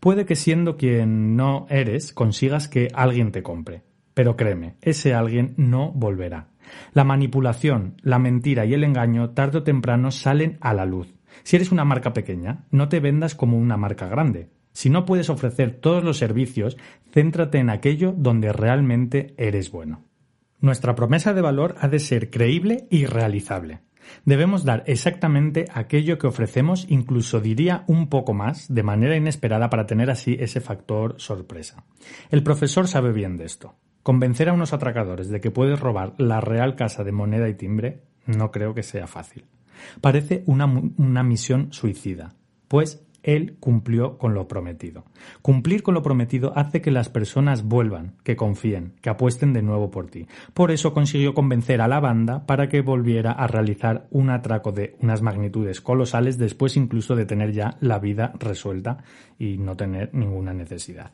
Puede 0.00 0.26
que 0.26 0.36
siendo 0.36 0.76
quien 0.76 1.36
no 1.36 1.66
eres 1.68 2.12
consigas 2.12 2.68
que 2.68 2.88
alguien 2.94 3.32
te 3.32 3.42
compre, 3.42 3.82
pero 4.14 4.36
créeme, 4.36 4.76
ese 4.82 5.14
alguien 5.14 5.54
no 5.56 5.92
volverá. 5.92 6.48
La 6.92 7.04
manipulación, 7.04 7.96
la 8.02 8.18
mentira 8.18 8.64
y 8.64 8.74
el 8.74 8.84
engaño 8.84 9.30
tarde 9.30 9.58
o 9.58 9.62
temprano 9.62 10.10
salen 10.10 10.58
a 10.60 10.74
la 10.74 10.86
luz. 10.86 11.14
Si 11.42 11.56
eres 11.56 11.72
una 11.72 11.84
marca 11.84 12.12
pequeña, 12.12 12.64
no 12.70 12.88
te 12.88 13.00
vendas 13.00 13.34
como 13.34 13.58
una 13.58 13.76
marca 13.76 14.08
grande. 14.08 14.48
Si 14.72 14.90
no 14.90 15.04
puedes 15.04 15.30
ofrecer 15.30 15.78
todos 15.80 16.02
los 16.02 16.18
servicios, 16.18 16.76
céntrate 17.12 17.58
en 17.58 17.70
aquello 17.70 18.12
donde 18.16 18.52
realmente 18.52 19.34
eres 19.36 19.70
bueno. 19.70 20.04
Nuestra 20.60 20.94
promesa 20.94 21.34
de 21.34 21.42
valor 21.42 21.76
ha 21.80 21.88
de 21.88 21.98
ser 21.98 22.30
creíble 22.30 22.86
y 22.90 23.06
realizable. 23.06 23.80
Debemos 24.24 24.64
dar 24.64 24.84
exactamente 24.86 25.66
aquello 25.72 26.18
que 26.18 26.26
ofrecemos, 26.26 26.86
incluso 26.88 27.40
diría 27.40 27.84
un 27.86 28.08
poco 28.08 28.34
más, 28.34 28.72
de 28.72 28.82
manera 28.82 29.16
inesperada 29.16 29.70
para 29.70 29.86
tener 29.86 30.10
así 30.10 30.36
ese 30.38 30.60
factor 30.60 31.14
sorpresa. 31.18 31.84
El 32.30 32.42
profesor 32.42 32.88
sabe 32.88 33.12
bien 33.12 33.36
de 33.36 33.44
esto. 33.44 33.74
Convencer 34.02 34.48
a 34.48 34.52
unos 34.52 34.72
atracadores 34.72 35.28
de 35.28 35.40
que 35.40 35.50
puedes 35.50 35.80
robar 35.80 36.14
la 36.18 36.40
Real 36.40 36.76
Casa 36.76 37.04
de 37.04 37.12
Moneda 37.12 37.48
y 37.48 37.54
Timbre 37.54 38.02
no 38.26 38.50
creo 38.50 38.74
que 38.74 38.82
sea 38.82 39.06
fácil. 39.06 39.46
Parece 40.00 40.44
una, 40.46 40.66
una 40.66 41.22
misión 41.22 41.72
suicida, 41.72 42.34
pues 42.68 43.03
él 43.24 43.56
cumplió 43.58 44.18
con 44.18 44.34
lo 44.34 44.46
prometido. 44.46 45.04
Cumplir 45.42 45.82
con 45.82 45.94
lo 45.94 46.02
prometido 46.02 46.52
hace 46.56 46.80
que 46.80 46.90
las 46.90 47.08
personas 47.08 47.64
vuelvan, 47.64 48.16
que 48.22 48.36
confíen, 48.36 48.92
que 49.00 49.10
apuesten 49.10 49.52
de 49.52 49.62
nuevo 49.62 49.90
por 49.90 50.06
ti. 50.06 50.26
Por 50.52 50.70
eso 50.70 50.92
consiguió 50.92 51.34
convencer 51.34 51.80
a 51.80 51.88
la 51.88 52.00
banda 52.00 52.46
para 52.46 52.68
que 52.68 52.82
volviera 52.82 53.32
a 53.32 53.46
realizar 53.46 54.06
un 54.10 54.30
atraco 54.30 54.70
de 54.72 54.96
unas 55.00 55.22
magnitudes 55.22 55.80
colosales 55.80 56.38
después 56.38 56.76
incluso 56.76 57.16
de 57.16 57.26
tener 57.26 57.52
ya 57.52 57.76
la 57.80 57.98
vida 57.98 58.32
resuelta 58.38 58.98
y 59.38 59.58
no 59.58 59.76
tener 59.76 60.10
ninguna 60.12 60.52
necesidad. 60.52 61.12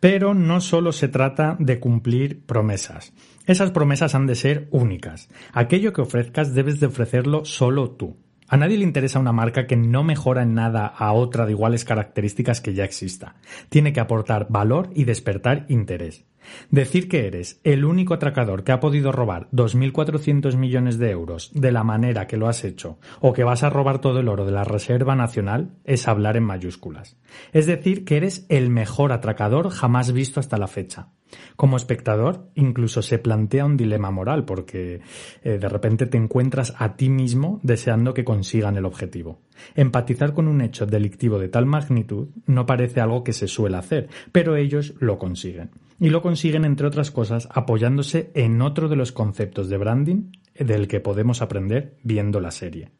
Pero 0.00 0.34
no 0.34 0.60
solo 0.60 0.92
se 0.92 1.08
trata 1.08 1.56
de 1.58 1.80
cumplir 1.80 2.44
promesas. 2.44 3.14
Esas 3.46 3.70
promesas 3.70 4.14
han 4.14 4.26
de 4.26 4.34
ser 4.34 4.68
únicas. 4.70 5.30
Aquello 5.52 5.92
que 5.92 6.02
ofrezcas 6.02 6.54
debes 6.54 6.80
de 6.80 6.86
ofrecerlo 6.86 7.44
solo 7.44 7.90
tú. 7.92 8.16
A 8.46 8.56
nadie 8.56 8.76
le 8.76 8.84
interesa 8.84 9.18
una 9.18 9.32
marca 9.32 9.66
que 9.66 9.76
no 9.76 10.04
mejora 10.04 10.42
en 10.42 10.54
nada 10.54 10.86
a 10.86 11.12
otra 11.12 11.46
de 11.46 11.52
iguales 11.52 11.84
características 11.84 12.60
que 12.60 12.74
ya 12.74 12.84
exista. 12.84 13.36
Tiene 13.70 13.92
que 13.92 14.00
aportar 14.00 14.46
valor 14.50 14.90
y 14.94 15.04
despertar 15.04 15.64
interés. 15.68 16.24
Decir 16.70 17.08
que 17.08 17.26
eres 17.26 17.60
el 17.64 17.84
único 17.84 18.14
atracador 18.14 18.64
que 18.64 18.72
ha 18.72 18.80
podido 18.80 19.12
robar 19.12 19.48
2.400 19.52 20.56
millones 20.56 20.98
de 20.98 21.10
euros 21.10 21.50
de 21.54 21.72
la 21.72 21.84
manera 21.84 22.26
que 22.26 22.36
lo 22.36 22.48
has 22.48 22.64
hecho 22.64 22.98
o 23.20 23.32
que 23.32 23.44
vas 23.44 23.62
a 23.62 23.70
robar 23.70 24.00
todo 24.00 24.20
el 24.20 24.28
oro 24.28 24.44
de 24.44 24.52
la 24.52 24.64
Reserva 24.64 25.14
Nacional 25.14 25.70
es 25.84 26.08
hablar 26.08 26.36
en 26.36 26.44
mayúsculas. 26.44 27.16
Es 27.52 27.66
decir, 27.66 28.04
que 28.04 28.16
eres 28.16 28.46
el 28.48 28.70
mejor 28.70 29.12
atracador 29.12 29.70
jamás 29.70 30.12
visto 30.12 30.40
hasta 30.40 30.58
la 30.58 30.68
fecha. 30.68 31.08
Como 31.56 31.76
espectador, 31.76 32.48
incluso 32.54 33.02
se 33.02 33.18
plantea 33.18 33.64
un 33.64 33.76
dilema 33.76 34.10
moral, 34.10 34.44
porque 34.44 35.00
eh, 35.42 35.58
de 35.58 35.68
repente 35.68 36.06
te 36.06 36.18
encuentras 36.18 36.74
a 36.78 36.96
ti 36.96 37.08
mismo 37.08 37.60
deseando 37.62 38.14
que 38.14 38.24
consigan 38.24 38.76
el 38.76 38.84
objetivo. 38.84 39.40
Empatizar 39.74 40.32
con 40.32 40.48
un 40.48 40.60
hecho 40.60 40.86
delictivo 40.86 41.38
de 41.38 41.48
tal 41.48 41.66
magnitud 41.66 42.28
no 42.46 42.66
parece 42.66 43.00
algo 43.00 43.24
que 43.24 43.32
se 43.32 43.48
suele 43.48 43.76
hacer, 43.76 44.08
pero 44.32 44.56
ellos 44.56 44.94
lo 45.00 45.18
consiguen. 45.18 45.70
Y 45.98 46.10
lo 46.10 46.22
consiguen, 46.22 46.64
entre 46.64 46.86
otras 46.86 47.10
cosas, 47.10 47.48
apoyándose 47.52 48.30
en 48.34 48.60
otro 48.62 48.88
de 48.88 48.96
los 48.96 49.12
conceptos 49.12 49.68
de 49.68 49.78
branding 49.78 50.32
del 50.58 50.88
que 50.88 51.00
podemos 51.00 51.42
aprender 51.42 51.96
viendo 52.02 52.40
la 52.40 52.50
serie. 52.50 52.90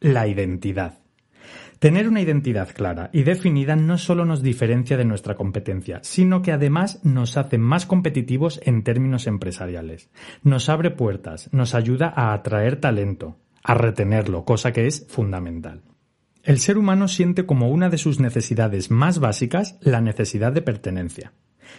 La 0.00 0.26
identidad. 0.26 0.98
Tener 1.80 2.08
una 2.08 2.20
identidad 2.20 2.68
clara 2.74 3.08
y 3.10 3.22
definida 3.22 3.74
no 3.74 3.96
solo 3.96 4.26
nos 4.26 4.42
diferencia 4.42 4.98
de 4.98 5.06
nuestra 5.06 5.34
competencia, 5.34 6.00
sino 6.02 6.42
que 6.42 6.52
además 6.52 7.02
nos 7.04 7.38
hace 7.38 7.56
más 7.56 7.86
competitivos 7.86 8.60
en 8.64 8.82
términos 8.82 9.26
empresariales. 9.26 10.10
Nos 10.42 10.68
abre 10.68 10.90
puertas, 10.90 11.48
nos 11.52 11.74
ayuda 11.74 12.12
a 12.14 12.34
atraer 12.34 12.76
talento, 12.76 13.38
a 13.62 13.72
retenerlo, 13.72 14.44
cosa 14.44 14.72
que 14.72 14.86
es 14.86 15.06
fundamental. 15.08 15.82
El 16.42 16.58
ser 16.58 16.76
humano 16.76 17.08
siente 17.08 17.46
como 17.46 17.70
una 17.70 17.88
de 17.88 17.96
sus 17.96 18.20
necesidades 18.20 18.90
más 18.90 19.18
básicas 19.18 19.78
la 19.80 20.02
necesidad 20.02 20.52
de 20.52 20.62
pertenencia. 20.62 21.32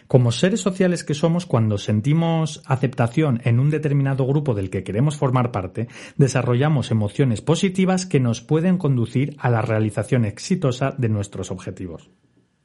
Como 0.08 0.32
seres 0.32 0.62
sociales 0.62 1.04
que 1.04 1.14
somos, 1.14 1.46
cuando 1.46 1.78
sentimos 1.78 2.62
aceptación 2.66 3.42
en 3.44 3.60
un 3.60 3.70
determinado 3.70 4.26
grupo 4.26 4.54
del 4.54 4.70
que 4.70 4.84
queremos 4.84 5.18
formar 5.18 5.52
parte, 5.52 5.88
desarrollamos 6.18 6.92
emociones 6.92 7.42
positivas 7.42 8.06
que 8.06 8.20
nos 8.20 8.42
pueden 8.42 8.78
conducir 8.78 9.36
a 9.40 9.50
la 9.50 9.62
realización 9.62 10.26
exitosa 10.26 10.94
de 10.98 11.10
nuestros 11.10 11.52
objetivos. 11.52 12.10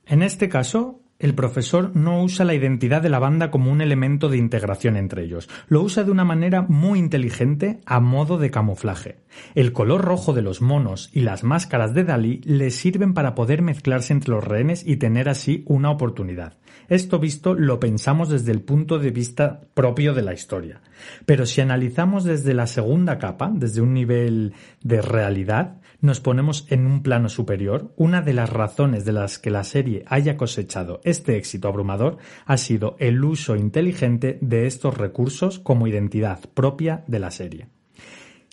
En 0.07 0.23
este 0.23 0.49
caso, 0.49 1.01
el 1.19 1.35
profesor 1.35 1.97
no 1.97 2.23
usa 2.23 2.45
la 2.45 2.55
identidad 2.55 3.01
de 3.01 3.09
la 3.09 3.19
banda 3.19 3.51
como 3.51 3.73
un 3.73 3.81
elemento 3.81 4.29
de 4.29 4.37
integración 4.37 4.97
entre 4.97 5.25
ellos, 5.25 5.49
lo 5.69 5.83
usa 5.83 6.05
de 6.05 6.11
una 6.11 6.25
manera 6.25 6.63
muy 6.63 6.99
inteligente 6.99 7.81
a 7.87 8.01
modo 8.01 8.39
de 8.39 8.51
camuflaje. 8.51 9.19
El 9.55 9.73
color 9.73 10.03
rojo 10.03 10.33
de 10.33 10.43
los 10.43 10.61
monos 10.61 11.11
y 11.13 11.21
las 11.21 11.45
máscaras 11.45 11.95
de 11.95 12.05
Dalí 12.05 12.41
le 12.45 12.71
sirven 12.71 13.15
para 13.15 13.35
poder 13.35 13.63
mezclarse 13.63 14.13
entre 14.13 14.31
los 14.31 14.45
rehenes 14.45 14.87
y 14.87 14.97
tener 14.97 15.29
así 15.29 15.65
una 15.67 15.91
oportunidad. 15.91 16.59
Esto 16.89 17.19
visto 17.19 17.55
lo 17.55 17.81
pensamos 17.81 18.29
desde 18.29 18.53
el 18.53 18.61
punto 18.61 18.99
de 18.99 19.11
vista 19.11 19.61
propio 19.75 20.15
de 20.15 20.23
la 20.23 20.35
historia. 20.35 20.83
Pero 21.25 21.47
si 21.47 21.61
analizamos 21.61 22.25
desde 22.25 22.55
la 22.55 22.67
segunda 22.67 23.19
capa, 23.19 23.51
desde 23.53 23.81
un 23.81 23.93
nivel 23.93 24.55
de 24.83 25.03
realidad, 25.03 25.81
nos 26.01 26.21
ponemos 26.21 26.67
en 26.71 26.87
un 26.87 27.03
plano 27.03 27.29
superior, 27.29 27.93
una 27.97 28.23
de 28.23 28.33
las 28.33 28.51
razones 28.51 29.05
de 29.05 29.13
las 29.13 29.39
que 29.39 29.51
la 29.51 29.65
serie 29.65 30.05
haya 30.07 30.37
cosechado 30.37 31.01
este 31.05 31.37
éxito 31.37 31.69
abrumador 31.69 32.19
ha 32.45 32.57
sido 32.57 32.97
el 32.99 33.25
uso 33.25 33.57
inteligente 33.57 34.39
de 34.41 34.67
estos 34.67 34.97
recursos 34.97 35.59
como 35.59 35.87
identidad 35.87 36.41
propia 36.55 37.05
de 37.07 37.19
la 37.19 37.31
serie. 37.31 37.69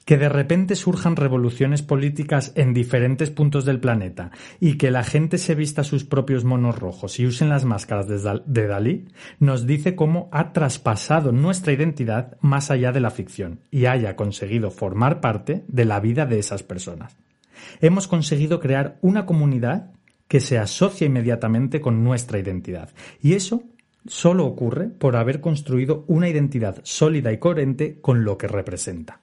Que 0.06 0.18
de 0.18 0.28
repente 0.28 0.76
surjan 0.76 1.16
revoluciones 1.16 1.82
políticas 1.82 2.52
en 2.56 2.74
diferentes 2.74 3.30
puntos 3.30 3.64
del 3.64 3.80
planeta 3.80 4.32
y 4.60 4.78
que 4.78 4.92
la 4.92 5.04
gente 5.04 5.38
se 5.38 5.56
vista 5.56 5.86
sus 5.86 6.04
propios 6.04 6.44
monos 6.44 6.78
rojos 6.78 7.22
y 7.22 7.26
usen 7.26 7.48
las 7.48 7.64
máscaras 7.64 8.08
de 8.08 8.68
Dalí 8.68 9.06
nos 9.40 9.66
dice 9.66 9.96
cómo 9.96 10.28
ha 10.34 10.52
traspasado 10.52 11.32
nuestra 11.32 11.72
identidad 11.72 12.38
más 12.42 12.70
allá 12.70 12.92
de 12.92 13.00
la 13.00 13.12
ficción 13.12 13.62
y 13.72 13.86
haya 13.86 14.18
conseguido 14.18 14.72
formar 14.72 15.22
parte 15.22 15.64
de 15.70 15.86
la 15.86 16.02
vida 16.02 16.26
de 16.26 16.40
esas 16.40 16.64
personas 16.64 17.16
hemos 17.82 18.08
conseguido 18.08 18.60
crear 18.60 18.98
una 19.02 19.26
comunidad 19.26 19.92
que 20.28 20.40
se 20.40 20.58
asocia 20.58 21.08
inmediatamente 21.08 21.82
con 21.82 22.04
nuestra 22.04 22.40
identidad. 22.40 22.90
Y 23.22 23.34
eso 23.34 23.64
solo 24.06 24.46
ocurre 24.46 24.88
por 24.88 25.16
haber 25.16 25.42
construido 25.42 26.04
una 26.08 26.30
identidad 26.30 26.82
sólida 26.84 27.32
y 27.32 27.38
coherente 27.38 28.00
con 28.02 28.24
lo 28.24 28.38
que 28.38 28.48
representa. 28.48 29.20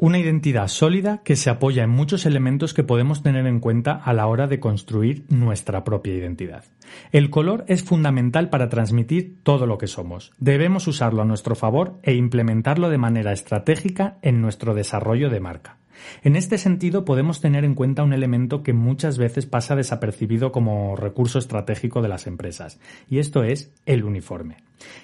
Una 0.00 0.20
identidad 0.20 0.68
sólida 0.68 1.22
que 1.24 1.34
se 1.34 1.50
apoya 1.50 1.82
en 1.82 1.90
muchos 1.90 2.24
elementos 2.24 2.72
que 2.72 2.84
podemos 2.84 3.24
tener 3.24 3.48
en 3.48 3.58
cuenta 3.58 3.92
a 3.92 4.12
la 4.12 4.28
hora 4.28 4.46
de 4.46 4.60
construir 4.60 5.24
nuestra 5.28 5.82
propia 5.82 6.14
identidad. 6.14 6.64
El 7.10 7.30
color 7.30 7.64
es 7.66 7.82
fundamental 7.82 8.48
para 8.48 8.68
transmitir 8.68 9.38
todo 9.42 9.66
lo 9.66 9.76
que 9.76 9.88
somos. 9.88 10.30
Debemos 10.38 10.86
usarlo 10.86 11.22
a 11.22 11.24
nuestro 11.24 11.56
favor 11.56 11.98
e 12.04 12.14
implementarlo 12.14 12.90
de 12.90 12.98
manera 12.98 13.32
estratégica 13.32 14.18
en 14.22 14.40
nuestro 14.40 14.72
desarrollo 14.72 15.30
de 15.30 15.40
marca. 15.40 15.78
En 16.22 16.36
este 16.36 16.58
sentido, 16.58 17.04
podemos 17.04 17.40
tener 17.40 17.64
en 17.64 17.74
cuenta 17.74 18.02
un 18.02 18.12
elemento 18.12 18.62
que 18.62 18.72
muchas 18.72 19.18
veces 19.18 19.46
pasa 19.46 19.76
desapercibido 19.76 20.52
como 20.52 20.96
recurso 20.96 21.38
estratégico 21.38 22.02
de 22.02 22.08
las 22.08 22.26
empresas, 22.26 22.78
y 23.08 23.18
esto 23.18 23.42
es 23.42 23.72
el 23.86 24.04
uniforme. 24.04 24.56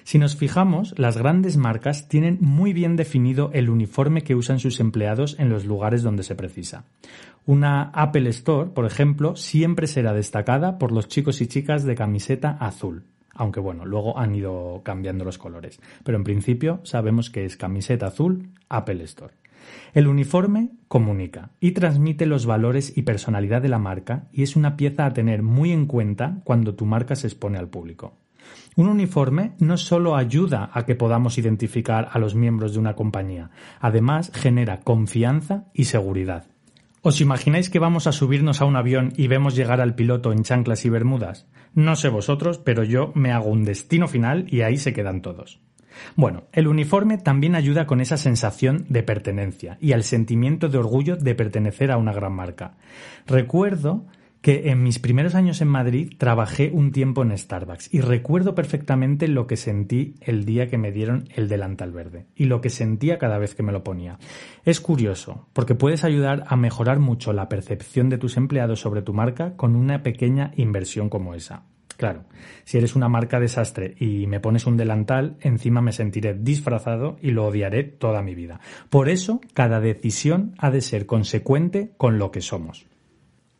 Si 0.03 0.17
nos 0.17 0.35
fijamos, 0.35 0.97
las 0.97 1.17
grandes 1.17 1.57
marcas 1.57 2.07
tienen 2.07 2.37
muy 2.41 2.73
bien 2.73 2.95
definido 2.95 3.51
el 3.53 3.69
uniforme 3.69 4.23
que 4.23 4.35
usan 4.35 4.59
sus 4.59 4.79
empleados 4.79 5.35
en 5.39 5.49
los 5.49 5.65
lugares 5.65 6.03
donde 6.03 6.23
se 6.23 6.35
precisa. 6.35 6.85
Una 7.45 7.91
Apple 7.93 8.29
Store, 8.29 8.69
por 8.71 8.85
ejemplo, 8.85 9.35
siempre 9.35 9.87
será 9.87 10.13
destacada 10.13 10.77
por 10.79 10.91
los 10.91 11.07
chicos 11.07 11.41
y 11.41 11.47
chicas 11.47 11.83
de 11.83 11.95
camiseta 11.95 12.51
azul 12.59 13.03
aunque 13.35 13.59
bueno, 13.59 13.85
luego 13.85 14.17
han 14.17 14.33
ido 14.33 14.81
cambiando 14.83 15.25
los 15.25 15.37
colores. 15.37 15.79
Pero 16.03 16.17
en 16.17 16.23
principio 16.23 16.79
sabemos 16.83 17.29
que 17.29 17.45
es 17.45 17.57
camiseta 17.57 18.07
azul 18.07 18.49
Apple 18.69 19.03
Store. 19.03 19.33
El 19.93 20.07
uniforme 20.07 20.71
comunica 20.87 21.51
y 21.59 21.71
transmite 21.71 22.25
los 22.25 22.45
valores 22.45 22.97
y 22.97 23.03
personalidad 23.03 23.61
de 23.61 23.69
la 23.69 23.79
marca 23.79 24.27
y 24.31 24.43
es 24.43 24.55
una 24.55 24.77
pieza 24.77 25.05
a 25.05 25.13
tener 25.13 25.41
muy 25.43 25.71
en 25.71 25.85
cuenta 25.85 26.41
cuando 26.43 26.75
tu 26.75 26.85
marca 26.85 27.15
se 27.15 27.27
expone 27.27 27.57
al 27.57 27.69
público. 27.69 28.17
Un 28.75 28.89
uniforme 28.89 29.53
no 29.59 29.77
solo 29.77 30.15
ayuda 30.15 30.69
a 30.73 30.85
que 30.85 30.95
podamos 30.95 31.37
identificar 31.37 32.09
a 32.11 32.19
los 32.19 32.35
miembros 32.35 32.73
de 32.73 32.79
una 32.79 32.95
compañía, 32.95 33.49
además 33.79 34.31
genera 34.33 34.81
confianza 34.81 35.65
y 35.73 35.85
seguridad. 35.85 36.45
¿Os 37.01 37.21
imagináis 37.21 37.69
que 37.69 37.79
vamos 37.79 38.07
a 38.07 38.11
subirnos 38.11 38.61
a 38.61 38.65
un 38.65 38.75
avión 38.75 39.13
y 39.15 39.27
vemos 39.27 39.55
llegar 39.55 39.79
al 39.79 39.93
piloto 39.93 40.31
en 40.31 40.43
chanclas 40.43 40.85
y 40.85 40.89
bermudas? 40.89 41.47
No 41.75 41.95
sé 41.95 42.09
vosotros, 42.09 42.57
pero 42.57 42.83
yo 42.83 43.11
me 43.13 43.31
hago 43.31 43.49
un 43.49 43.63
destino 43.63 44.07
final 44.07 44.45
y 44.49 44.61
ahí 44.61 44.77
se 44.77 44.91
quedan 44.91 45.21
todos. 45.21 45.59
Bueno, 46.15 46.43
el 46.51 46.67
uniforme 46.67 47.17
también 47.17 47.55
ayuda 47.55 47.85
con 47.85 48.01
esa 48.01 48.17
sensación 48.17 48.85
de 48.89 49.03
pertenencia 49.03 49.77
y 49.81 49.93
al 49.93 50.03
sentimiento 50.03 50.69
de 50.69 50.77
orgullo 50.77 51.15
de 51.15 51.35
pertenecer 51.35 51.91
a 51.91 51.97
una 51.97 52.13
gran 52.13 52.33
marca. 52.33 52.77
Recuerdo 53.25 54.05
que 54.45 54.69
en 54.69 54.83
mis 54.83 54.99
primeros 54.99 55.33
años 55.33 55.59
en 55.61 55.69
Madrid 55.69 56.13
trabajé 56.19 56.69
un 56.71 56.91
tiempo 56.91 57.23
en 57.23 57.35
Starbucks 57.35 57.91
y 57.91 58.01
recuerdo 58.01 58.53
perfectamente 58.53 59.27
lo 59.27 59.47
que 59.47 59.57
sentí 59.57 60.13
el 60.21 60.45
día 60.45 60.69
que 60.69 60.77
me 60.77 60.91
dieron 60.91 61.27
el 61.33 61.49
delantal 61.49 61.91
verde 61.91 62.27
y 62.35 62.45
lo 62.45 62.61
que 62.61 62.69
sentía 62.69 63.17
cada 63.17 63.39
vez 63.39 63.55
que 63.55 63.63
me 63.63 63.71
lo 63.71 63.83
ponía. 63.83 64.19
Es 64.63 64.79
curioso, 64.81 65.47
porque 65.53 65.73
puedes 65.73 66.03
ayudar 66.03 66.43
a 66.45 66.57
mejorar 66.57 66.99
mucho 66.99 67.33
la 67.33 67.49
percepción 67.49 68.07
de 68.09 68.19
tus 68.19 68.37
empleados 68.37 68.79
sobre 68.79 69.01
tu 69.01 69.15
marca 69.15 69.55
con 69.55 69.75
una 69.75 70.03
pequeña 70.03 70.51
inversión 70.57 71.09
como 71.09 71.33
esa. 71.33 71.63
Claro, 71.97 72.25
si 72.65 72.77
eres 72.77 72.95
una 72.95 73.09
marca 73.09 73.39
desastre 73.39 73.95
y 73.99 74.27
me 74.27 74.39
pones 74.39 74.65
un 74.65 74.77
delantal, 74.77 75.37
encima 75.41 75.81
me 75.81 75.93
sentiré 75.93 76.33
disfrazado 76.33 77.17
y 77.21 77.31
lo 77.31 77.45
odiaré 77.45 77.83
toda 77.83 78.21
mi 78.21 78.35
vida. 78.35 78.59
Por 78.89 79.09
eso, 79.09 79.39
cada 79.53 79.79
decisión 79.79 80.53
ha 80.57 80.71
de 80.71 80.81
ser 80.81 81.05
consecuente 81.05 81.91
con 81.97 82.19
lo 82.19 82.31
que 82.31 82.41
somos. 82.41 82.85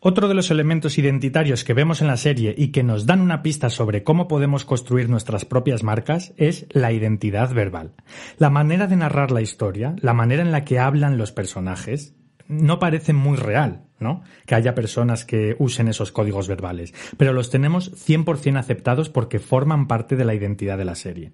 Otro 0.08 0.28
de 0.28 0.36
los 0.36 0.52
elementos 0.52 1.00
identitarios 1.00 1.64
que 1.64 1.74
vemos 1.74 2.02
en 2.02 2.08
la 2.08 2.18
serie 2.18 2.54
y 2.56 2.68
que 2.68 2.84
nos 2.84 3.08
dan 3.08 3.22
una 3.22 3.42
pista 3.42 3.72
sobre 3.72 4.04
cómo 4.04 4.28
podemos 4.28 4.64
construir 4.64 5.10
nuestras 5.10 5.46
propias 5.46 5.82
marcas 5.82 6.32
es 6.38 6.68
la 6.70 6.92
identidad 6.92 7.52
verbal. 7.52 7.94
La 8.38 8.52
manera 8.52 8.86
de 8.86 8.98
narrar 8.98 9.32
la 9.32 9.42
historia, 9.42 9.96
la 10.00 10.14
manera 10.14 10.44
en 10.44 10.52
la 10.52 10.64
que 10.64 10.78
hablan 10.78 11.18
los 11.18 11.32
personajes, 11.32 12.14
no 12.48 12.80
parece 12.80 13.14
muy 13.14 13.38
real, 13.38 13.86
¿no? 14.00 14.24
Que 14.46 14.56
haya 14.56 14.76
personas 14.76 15.26
que 15.26 15.56
usen 15.60 15.88
esos 15.88 16.12
códigos 16.12 16.48
verbales, 16.48 16.94
pero 17.18 17.34
los 17.34 17.50
tenemos 17.50 17.92
100% 18.08 18.58
aceptados 18.58 19.10
porque 19.10 19.40
forman 19.40 19.88
parte 19.88 20.16
de 20.16 20.26
la 20.26 20.36
identidad 20.36 20.78
de 20.78 20.86
la 20.86 20.96
serie. 20.96 21.32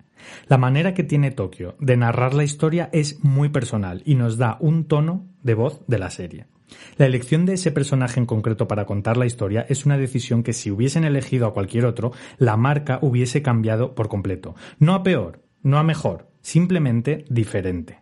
La 0.48 0.58
manera 0.58 0.94
que 0.94 1.04
tiene 1.04 1.32
Tokio 1.32 1.76
de 1.80 1.98
narrar 1.98 2.34
la 2.34 2.44
historia 2.44 2.90
es 2.92 3.24
muy 3.24 3.50
personal 3.50 4.02
y 4.06 4.16
nos 4.16 4.38
da 4.38 4.58
un 4.60 4.86
tono 4.86 5.28
de 5.44 5.54
voz 5.54 5.82
de 5.88 6.00
la 6.00 6.10
serie. 6.10 6.46
La 6.98 7.06
elección 7.06 7.46
de 7.46 7.54
ese 7.54 7.72
personaje 7.72 8.20
en 8.20 8.26
concreto 8.26 8.68
para 8.68 8.86
contar 8.86 9.18
la 9.18 9.26
historia 9.26 9.66
es 9.68 9.86
una 9.86 9.98
decisión 9.98 10.44
que 10.44 10.54
si 10.54 10.72
hubiesen 10.72 11.04
elegido 11.04 11.48
a 11.48 11.54
cualquier 11.54 11.86
otro, 11.86 12.12
la 12.38 12.58
marca 12.58 13.00
hubiese 13.02 13.42
cambiado 13.42 13.94
por 13.96 14.08
completo. 14.08 14.56
No 14.80 14.94
a 14.94 15.04
peor, 15.04 15.44
no 15.64 15.78
a 15.78 15.84
mejor, 15.84 16.30
simplemente 16.42 17.26
diferente. 17.30 18.01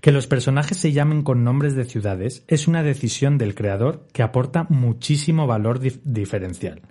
Que 0.00 0.12
los 0.12 0.26
personajes 0.26 0.78
se 0.78 0.92
llamen 0.92 1.22
con 1.22 1.44
nombres 1.44 1.74
de 1.74 1.84
ciudades 1.84 2.44
es 2.48 2.68
una 2.68 2.82
decisión 2.82 3.38
del 3.38 3.54
creador 3.54 4.06
que 4.12 4.22
aporta 4.22 4.66
muchísimo 4.68 5.46
valor 5.46 5.80
diferencial. 5.80 6.82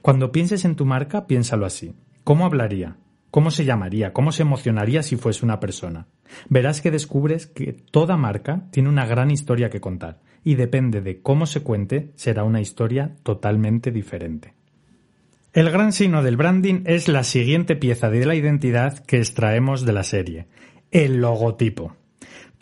Cuando 0.00 0.32
pienses 0.32 0.64
en 0.64 0.76
tu 0.76 0.84
marca, 0.84 1.26
piénsalo 1.26 1.66
así. 1.66 1.94
¿Cómo 2.24 2.46
hablaría? 2.46 2.96
¿Cómo 3.30 3.50
se 3.50 3.64
llamaría? 3.64 4.12
¿Cómo 4.12 4.30
se 4.30 4.42
emocionaría 4.42 5.02
si 5.02 5.16
fuese 5.16 5.44
una 5.44 5.58
persona? 5.58 6.06
Verás 6.48 6.82
que 6.82 6.90
descubres 6.90 7.46
que 7.46 7.72
toda 7.72 8.16
marca 8.16 8.68
tiene 8.70 8.88
una 8.88 9.06
gran 9.06 9.30
historia 9.30 9.70
que 9.70 9.80
contar 9.80 10.20
y 10.44 10.56
depende 10.56 11.00
de 11.00 11.22
cómo 11.22 11.46
se 11.46 11.62
cuente, 11.62 12.12
será 12.14 12.44
una 12.44 12.60
historia 12.60 13.16
totalmente 13.22 13.90
diferente. 13.90 14.54
El 15.52 15.70
gran 15.70 15.92
signo 15.92 16.22
del 16.22 16.36
branding 16.36 16.82
es 16.86 17.08
la 17.08 17.24
siguiente 17.24 17.76
pieza 17.76 18.10
de 18.10 18.24
la 18.26 18.34
identidad 18.34 18.98
que 19.04 19.18
extraemos 19.18 19.84
de 19.84 19.92
la 19.92 20.02
serie, 20.02 20.46
el 20.90 21.20
logotipo. 21.20 21.96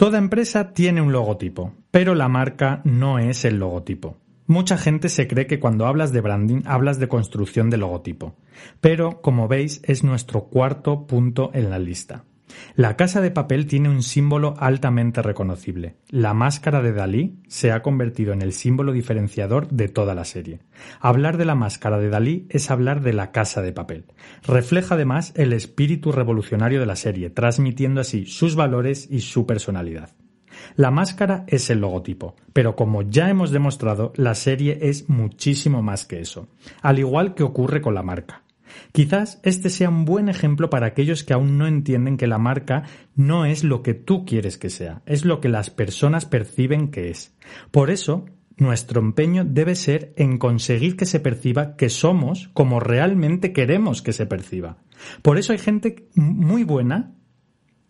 Toda 0.01 0.17
empresa 0.17 0.73
tiene 0.73 1.03
un 1.03 1.13
logotipo, 1.13 1.75
pero 1.91 2.15
la 2.15 2.27
marca 2.27 2.81
no 2.85 3.19
es 3.19 3.45
el 3.45 3.59
logotipo. 3.59 4.17
Mucha 4.47 4.79
gente 4.79 5.11
se 5.11 5.29
cree 5.29 5.47
que 5.47 5.61
cuando 5.61 5.85
hablas 5.85 6.11
de 6.11 6.23
branding 6.23 6.63
hablas 6.65 6.99
de 6.99 7.07
construcción 7.07 7.69
de 7.69 7.77
logotipo, 7.77 8.35
pero 8.81 9.21
como 9.21 9.47
veis 9.47 9.83
es 9.85 10.03
nuestro 10.03 10.45
cuarto 10.45 11.07
punto 11.07 11.51
en 11.53 11.69
la 11.69 11.79
lista. 11.79 12.25
La 12.75 12.97
casa 12.97 13.21
de 13.21 13.31
papel 13.31 13.67
tiene 13.67 13.89
un 13.89 14.03
símbolo 14.03 14.55
altamente 14.59 15.23
reconocible. 15.23 15.97
La 16.09 16.35
máscara 16.35 16.83
de 16.83 16.93
Dalí 16.93 17.39
se 17.49 17.73
ha 17.73 17.83
convertido 17.83 18.33
en 18.33 18.43
el 18.43 18.53
símbolo 18.53 18.93
diferenciador 18.93 19.69
de 19.69 19.89
toda 19.89 20.15
la 20.15 20.25
serie. 20.25 20.61
Hablar 21.01 21.37
de 21.37 21.45
la 21.45 21.55
máscara 21.55 21.99
de 21.99 22.09
Dalí 22.09 22.47
es 22.49 22.71
hablar 22.71 23.03
de 23.03 23.13
la 23.13 23.33
casa 23.33 23.63
de 23.63 23.73
papel. 23.73 24.05
Refleja 24.47 24.95
además 24.95 25.33
el 25.37 25.53
espíritu 25.53 26.13
revolucionario 26.13 26.81
de 26.81 26.87
la 26.87 26.97
serie, 26.97 27.31
transmitiendo 27.31 28.01
así 28.01 28.27
sus 28.27 28.57
valores 28.57 29.09
y 29.11 29.21
su 29.21 29.47
personalidad. 29.47 30.11
La 30.77 30.91
máscara 30.91 31.45
es 31.47 31.71
el 31.71 31.81
logotipo, 31.81 32.37
pero 32.53 32.77
como 32.77 33.03
ya 33.03 33.29
hemos 33.31 33.51
demostrado, 33.51 34.13
la 34.17 34.35
serie 34.35 34.79
es 34.83 35.09
muchísimo 35.09 35.83
más 35.83 36.05
que 36.05 36.21
eso, 36.21 36.49
al 36.83 36.99
igual 36.99 37.35
que 37.35 37.43
ocurre 37.43 37.81
con 37.81 37.95
la 37.95 38.03
marca. 38.03 38.43
Quizás 38.93 39.41
este 39.43 39.71
sea 39.71 39.89
un 39.89 40.05
buen 40.05 40.29
ejemplo 40.29 40.71
para 40.71 40.87
aquellos 40.87 41.25
que 41.25 41.33
aún 41.33 41.59
no 41.59 41.67
entienden 41.67 42.17
que 42.17 42.27
la 42.27 42.39
marca 42.39 42.85
no 43.15 43.45
es 43.45 43.65
lo 43.65 43.83
que 43.83 43.95
tú 43.95 44.25
quieres 44.25 44.59
que 44.59 44.71
sea, 44.71 45.03
es 45.07 45.25
lo 45.25 45.41
que 45.41 45.49
las 45.49 45.71
personas 45.71 46.27
perciben 46.27 46.91
que 46.91 47.11
es. 47.11 47.35
Por 47.71 47.91
eso, 47.91 48.27
nuestro 48.57 49.01
empeño 49.01 49.45
debe 49.45 49.75
ser 49.75 50.13
en 50.17 50.39
conseguir 50.39 50.97
que 50.97 51.07
se 51.07 51.21
perciba 51.21 51.77
que 51.77 51.89
somos 51.89 52.51
como 52.53 52.81
realmente 52.81 53.53
queremos 53.53 54.03
que 54.03 54.13
se 54.13 54.27
perciba. 54.27 54.79
Por 55.23 55.39
eso 55.39 55.53
hay 55.53 55.59
gente 55.59 56.09
muy 56.15 56.65
buena 56.65 57.15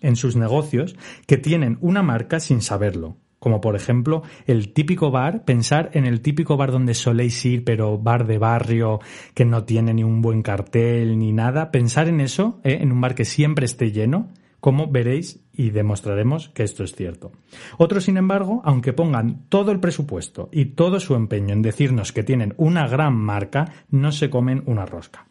en 0.00 0.16
sus 0.16 0.36
negocios 0.36 0.96
que 1.26 1.36
tienen 1.36 1.78
una 1.80 2.02
marca 2.02 2.40
sin 2.40 2.62
saberlo 2.62 3.18
como 3.40 3.60
por 3.60 3.74
ejemplo 3.74 4.22
el 4.46 4.72
típico 4.72 5.10
bar, 5.10 5.44
pensar 5.44 5.90
en 5.94 6.06
el 6.06 6.20
típico 6.20 6.56
bar 6.56 6.70
donde 6.70 6.94
soléis 6.94 7.44
ir, 7.44 7.64
pero 7.64 7.98
bar 7.98 8.26
de 8.26 8.38
barrio 8.38 9.00
que 9.34 9.44
no 9.44 9.64
tiene 9.64 9.92
ni 9.94 10.04
un 10.04 10.22
buen 10.22 10.42
cartel 10.42 11.18
ni 11.18 11.32
nada, 11.32 11.72
pensar 11.72 12.06
en 12.06 12.20
eso, 12.20 12.60
¿eh? 12.62 12.78
en 12.80 12.92
un 12.92 13.00
bar 13.00 13.16
que 13.16 13.24
siempre 13.24 13.64
esté 13.64 13.90
lleno, 13.90 14.28
como 14.60 14.88
veréis 14.88 15.40
y 15.54 15.70
demostraremos 15.70 16.50
que 16.50 16.62
esto 16.62 16.84
es 16.84 16.94
cierto. 16.94 17.32
Otros, 17.78 18.04
sin 18.04 18.18
embargo, 18.18 18.60
aunque 18.64 18.92
pongan 18.92 19.46
todo 19.48 19.72
el 19.72 19.80
presupuesto 19.80 20.50
y 20.52 20.66
todo 20.66 21.00
su 21.00 21.14
empeño 21.14 21.54
en 21.54 21.62
decirnos 21.62 22.12
que 22.12 22.22
tienen 22.22 22.54
una 22.58 22.86
gran 22.86 23.16
marca, 23.16 23.72
no 23.90 24.12
se 24.12 24.28
comen 24.28 24.62
una 24.66 24.84
rosca. 24.84 25.29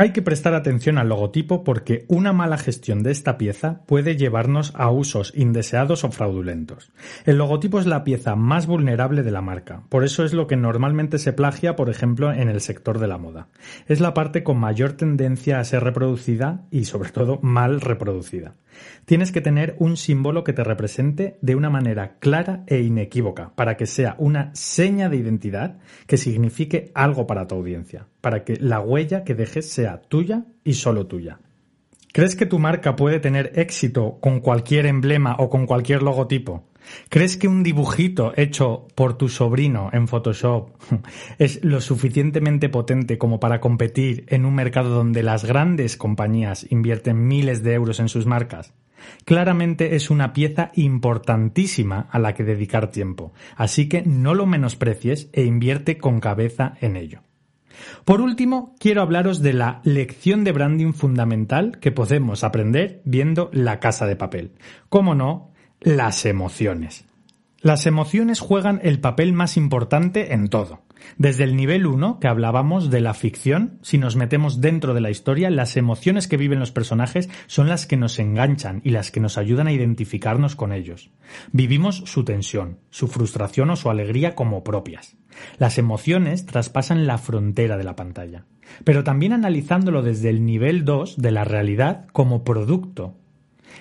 Hay 0.00 0.12
que 0.12 0.22
prestar 0.22 0.54
atención 0.54 0.96
al 0.96 1.10
logotipo 1.10 1.62
porque 1.62 2.06
una 2.08 2.32
mala 2.32 2.56
gestión 2.56 3.02
de 3.02 3.10
esta 3.10 3.36
pieza 3.36 3.82
puede 3.84 4.16
llevarnos 4.16 4.72
a 4.74 4.90
usos 4.90 5.30
indeseados 5.36 6.04
o 6.04 6.10
fraudulentos. 6.10 6.90
El 7.26 7.36
logotipo 7.36 7.78
es 7.78 7.84
la 7.84 8.02
pieza 8.02 8.34
más 8.34 8.66
vulnerable 8.66 9.22
de 9.22 9.30
la 9.30 9.42
marca, 9.42 9.82
por 9.90 10.02
eso 10.02 10.24
es 10.24 10.32
lo 10.32 10.46
que 10.46 10.56
normalmente 10.56 11.18
se 11.18 11.34
plagia, 11.34 11.76
por 11.76 11.90
ejemplo, 11.90 12.32
en 12.32 12.48
el 12.48 12.62
sector 12.62 12.98
de 12.98 13.08
la 13.08 13.18
moda. 13.18 13.48
Es 13.88 14.00
la 14.00 14.14
parte 14.14 14.42
con 14.42 14.56
mayor 14.56 14.94
tendencia 14.94 15.60
a 15.60 15.64
ser 15.64 15.84
reproducida 15.84 16.64
y, 16.70 16.86
sobre 16.86 17.10
todo, 17.10 17.38
mal 17.42 17.82
reproducida. 17.82 18.54
Tienes 19.04 19.32
que 19.32 19.40
tener 19.40 19.76
un 19.78 19.96
símbolo 19.96 20.44
que 20.44 20.52
te 20.52 20.64
represente 20.64 21.36
de 21.42 21.56
una 21.56 21.70
manera 21.70 22.16
clara 22.20 22.64
e 22.66 22.80
inequívoca, 22.80 23.52
para 23.54 23.76
que 23.76 23.86
sea 23.86 24.14
una 24.18 24.50
seña 24.54 25.08
de 25.08 25.16
identidad 25.16 25.78
que 26.06 26.16
signifique 26.16 26.90
algo 26.94 27.26
para 27.26 27.46
tu 27.46 27.56
audiencia, 27.56 28.06
para 28.20 28.44
que 28.44 28.56
la 28.56 28.80
huella 28.80 29.24
que 29.24 29.34
dejes 29.34 29.70
sea 29.70 30.00
tuya 30.00 30.44
y 30.64 30.74
solo 30.74 31.06
tuya. 31.06 31.40
¿Crees 32.12 32.34
que 32.34 32.46
tu 32.46 32.58
marca 32.58 32.96
puede 32.96 33.20
tener 33.20 33.52
éxito 33.54 34.18
con 34.20 34.40
cualquier 34.40 34.86
emblema 34.86 35.36
o 35.38 35.48
con 35.48 35.66
cualquier 35.66 36.02
logotipo? 36.02 36.64
¿Crees 37.08 37.36
que 37.36 37.46
un 37.46 37.62
dibujito 37.62 38.32
hecho 38.36 38.88
por 38.94 39.16
tu 39.16 39.28
sobrino 39.28 39.90
en 39.92 40.08
Photoshop 40.08 40.70
es 41.38 41.62
lo 41.62 41.80
suficientemente 41.80 42.68
potente 42.68 43.18
como 43.18 43.38
para 43.38 43.60
competir 43.60 44.24
en 44.28 44.44
un 44.44 44.54
mercado 44.54 44.90
donde 44.90 45.22
las 45.22 45.44
grandes 45.44 45.96
compañías 45.96 46.66
invierten 46.70 47.28
miles 47.28 47.62
de 47.62 47.74
euros 47.74 48.00
en 48.00 48.08
sus 48.08 48.26
marcas? 48.26 48.72
Claramente 49.24 49.94
es 49.94 50.10
una 50.10 50.32
pieza 50.32 50.72
importantísima 50.74 52.08
a 52.10 52.18
la 52.18 52.34
que 52.34 52.44
dedicar 52.44 52.90
tiempo, 52.90 53.32
así 53.56 53.88
que 53.88 54.02
no 54.02 54.34
lo 54.34 54.46
menosprecies 54.46 55.30
e 55.32 55.44
invierte 55.44 55.96
con 55.96 56.20
cabeza 56.20 56.74
en 56.80 56.96
ello. 56.96 57.22
Por 58.04 58.20
último, 58.20 58.74
quiero 58.78 59.02
hablaros 59.02 59.40
de 59.42 59.52
la 59.52 59.80
lección 59.84 60.44
de 60.44 60.52
branding 60.52 60.92
fundamental 60.92 61.78
que 61.80 61.92
podemos 61.92 62.44
aprender 62.44 63.02
viendo 63.04 63.50
La 63.52 63.80
Casa 63.80 64.06
de 64.06 64.16
Papel. 64.16 64.52
Cómo 64.88 65.14
no, 65.14 65.52
las 65.80 66.26
emociones. 66.26 67.04
Las 67.60 67.86
emociones 67.86 68.40
juegan 68.40 68.80
el 68.82 69.00
papel 69.00 69.32
más 69.32 69.56
importante 69.56 70.32
en 70.32 70.48
todo. 70.48 70.82
Desde 71.18 71.44
el 71.44 71.56
nivel 71.56 71.86
1, 71.86 72.18
que 72.20 72.28
hablábamos 72.28 72.90
de 72.90 73.00
la 73.00 73.14
ficción, 73.14 73.78
si 73.82 73.98
nos 73.98 74.16
metemos 74.16 74.60
dentro 74.60 74.94
de 74.94 75.00
la 75.00 75.10
historia, 75.10 75.50
las 75.50 75.76
emociones 75.76 76.28
que 76.28 76.36
viven 76.36 76.58
los 76.58 76.72
personajes 76.72 77.28
son 77.46 77.68
las 77.68 77.86
que 77.86 77.96
nos 77.96 78.18
enganchan 78.18 78.80
y 78.84 78.90
las 78.90 79.10
que 79.10 79.20
nos 79.20 79.38
ayudan 79.38 79.66
a 79.66 79.72
identificarnos 79.72 80.56
con 80.56 80.72
ellos. 80.72 81.10
Vivimos 81.52 82.02
su 82.06 82.24
tensión, 82.24 82.78
su 82.90 83.08
frustración 83.08 83.70
o 83.70 83.76
su 83.76 83.90
alegría 83.90 84.34
como 84.34 84.64
propias. 84.64 85.16
Las 85.58 85.78
emociones 85.78 86.46
traspasan 86.46 87.06
la 87.06 87.18
frontera 87.18 87.76
de 87.76 87.84
la 87.84 87.96
pantalla. 87.96 88.46
Pero 88.84 89.04
también 89.04 89.32
analizándolo 89.32 90.02
desde 90.02 90.30
el 90.30 90.44
nivel 90.44 90.84
2 90.84 91.16
de 91.16 91.30
la 91.30 91.44
realidad 91.44 92.06
como 92.12 92.44
producto. 92.44 93.16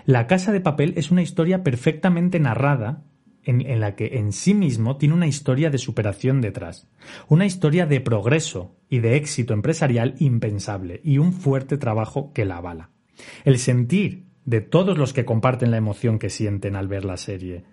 La 0.05 0.27
casa 0.27 0.51
de 0.51 0.61
papel 0.61 0.93
es 0.97 1.11
una 1.11 1.21
historia 1.21 1.63
perfectamente 1.63 2.39
narrada 2.39 3.03
en, 3.43 3.79
la 3.79 3.95
que 3.95 4.17
en 4.17 4.31
sí 4.31 4.53
mismo 4.53 4.97
tiene 4.97 5.15
una 5.15 5.27
historia 5.27 5.69
de 5.69 5.77
superación 5.77 6.41
detrás, 6.41 6.87
una 7.27 7.45
historia 7.45 7.85
de 7.85 8.01
progreso 8.01 8.75
y 8.89 8.99
de 8.99 9.15
éxito 9.15 9.53
empresarial 9.53 10.15
impensable 10.19 11.01
y 11.03 11.17
un 11.17 11.33
fuerte 11.33 11.77
trabajo 11.77 12.31
que 12.33 12.45
la 12.45 12.57
avala. 12.57 12.89
El 13.45 13.59
sentir 13.59 14.25
de 14.45 14.61
todos 14.61 14.97
los 14.97 15.13
que 15.13 15.25
comparten 15.25 15.71
la 15.71 15.77
emoción 15.77 16.19
que 16.19 16.29
sienten 16.29 16.75
al 16.75 16.87
ver 16.87 17.05
la 17.05 17.17
serie, 17.17 17.63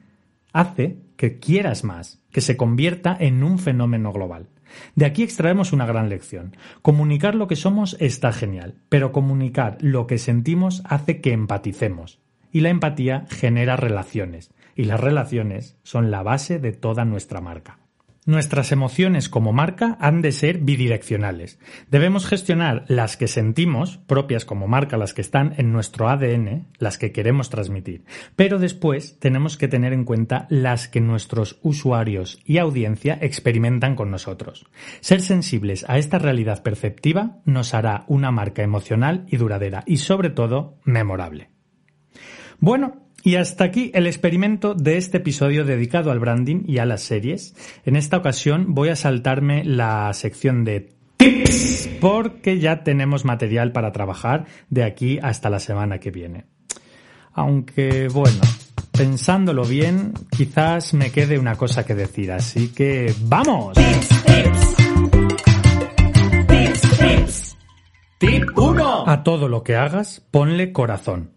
hace 0.53 0.99
que 1.17 1.39
quieras 1.39 1.85
más, 1.85 2.23
que 2.31 2.41
se 2.41 2.57
convierta 2.57 3.17
en 3.19 3.43
un 3.43 3.59
fenómeno 3.59 4.13
global. 4.13 4.49
De 4.95 5.05
aquí 5.05 5.23
extraemos 5.23 5.73
una 5.73 5.87
gran 5.87 6.09
lección. 6.09 6.57
Comunicar 6.83 7.35
lo 7.35 7.47
que 7.47 7.57
somos 7.57 7.97
está 8.01 8.33
genial, 8.33 8.75
pero 8.89 9.13
comunicar 9.13 9.79
lo 9.81 10.07
que 10.07 10.19
sentimos 10.19 10.83
hace 10.85 11.21
que 11.21 11.33
empaticemos. 11.33 12.21
Y 12.53 12.61
la 12.61 12.71
empatía 12.71 13.27
genera 13.29 13.77
relaciones, 13.77 14.51
y 14.77 14.85
las 14.85 15.01
relaciones 15.01 15.79
son 15.83 16.11
la 16.11 16.23
base 16.23 16.61
de 16.61 16.73
toda 16.73 17.05
nuestra 17.05 17.41
marca. 17.41 17.81
Nuestras 18.27 18.73
emociones 18.73 19.29
como 19.29 19.53
marca 19.53 19.97
han 20.01 20.21
de 20.21 20.33
ser 20.33 20.59
bidireccionales. 20.59 21.61
Debemos 21.93 22.27
gestionar 22.27 22.85
las 22.89 23.17
que 23.17 23.29
sentimos, 23.29 23.99
propias 23.99 24.45
como 24.45 24.67
marca, 24.67 24.97
las 24.97 25.15
que 25.15 25.21
están 25.21 25.55
en 25.59 25.73
nuestro 25.73 26.09
ADN, 26.09 26.67
las 26.79 26.99
que 26.99 27.13
queremos 27.13 27.51
transmitir. 27.51 28.05
Pero 28.35 28.59
después 28.59 29.21
tenemos 29.21 29.57
que 29.57 29.69
tener 29.69 29.93
en 29.93 30.05
cuenta 30.05 30.49
las 30.51 30.89
que 30.89 31.01
nuestros 31.01 31.61
usuarios 31.63 32.41
y 32.45 32.59
audiencia 32.59 33.17
experimentan 33.23 33.95
con 33.95 34.11
nosotros. 34.11 34.67
Ser 34.99 35.23
sensibles 35.23 35.85
a 35.89 35.97
esta 35.97 36.19
realidad 36.19 36.65
perceptiva 36.65 37.39
nos 37.45 37.75
hará 37.75 38.07
una 38.09 38.33
marca 38.33 38.65
emocional 38.65 39.25
y 39.29 39.37
duradera 39.37 39.85
y 39.87 39.99
sobre 39.99 40.31
todo 40.31 40.81
memorable. 40.83 41.51
Bueno, 42.59 43.06
y 43.27 43.35
hasta 43.35 43.65
aquí 43.65 43.91
el 43.93 44.07
experimento 44.07 44.75
de 44.75 44.99
este 44.99 45.17
episodio 45.17 45.65
dedicado 45.65 46.13
al 46.13 46.21
branding 46.21 46.63
y 46.65 46.79
a 46.79 46.87
las 46.87 47.03
series. 47.03 47.57
En 47.85 47.97
esta 47.97 48.19
ocasión 48.19 48.73
voy 48.73 48.91
a 48.91 48.95
saltarme 48.95 49.65
la 49.65 50.13
sección 50.13 50.63
de 50.63 50.93
tips 51.17 51.89
porque 52.01 52.61
ya 52.61 52.85
tenemos 52.85 53.25
material 53.25 53.73
para 53.73 53.91
trabajar 53.91 54.47
de 54.71 54.85
aquí 54.85 55.19
hasta 55.21 55.51
la 55.51 55.59
semana 55.59 55.99
que 55.99 56.13
viene. 56.13 56.45
Aunque 57.33 58.07
bueno, 58.07 58.39
pensándolo 58.93 59.65
bien, 59.65 60.13
quizás 60.31 60.95
me 60.95 61.11
quede 61.11 61.37
una 61.37 61.57
cosa 61.57 61.85
que 61.85 61.97
decir, 61.97 62.31
así 62.31 62.69
que 62.69 63.13
¡vamos! 63.23 63.77
Tip 68.19 68.57
1. 68.57 69.09
A 69.09 69.25
todo 69.25 69.49
lo 69.49 69.65
que 69.65 69.75
hagas, 69.75 70.25
ponle 70.31 70.73
corazón. 70.73 71.36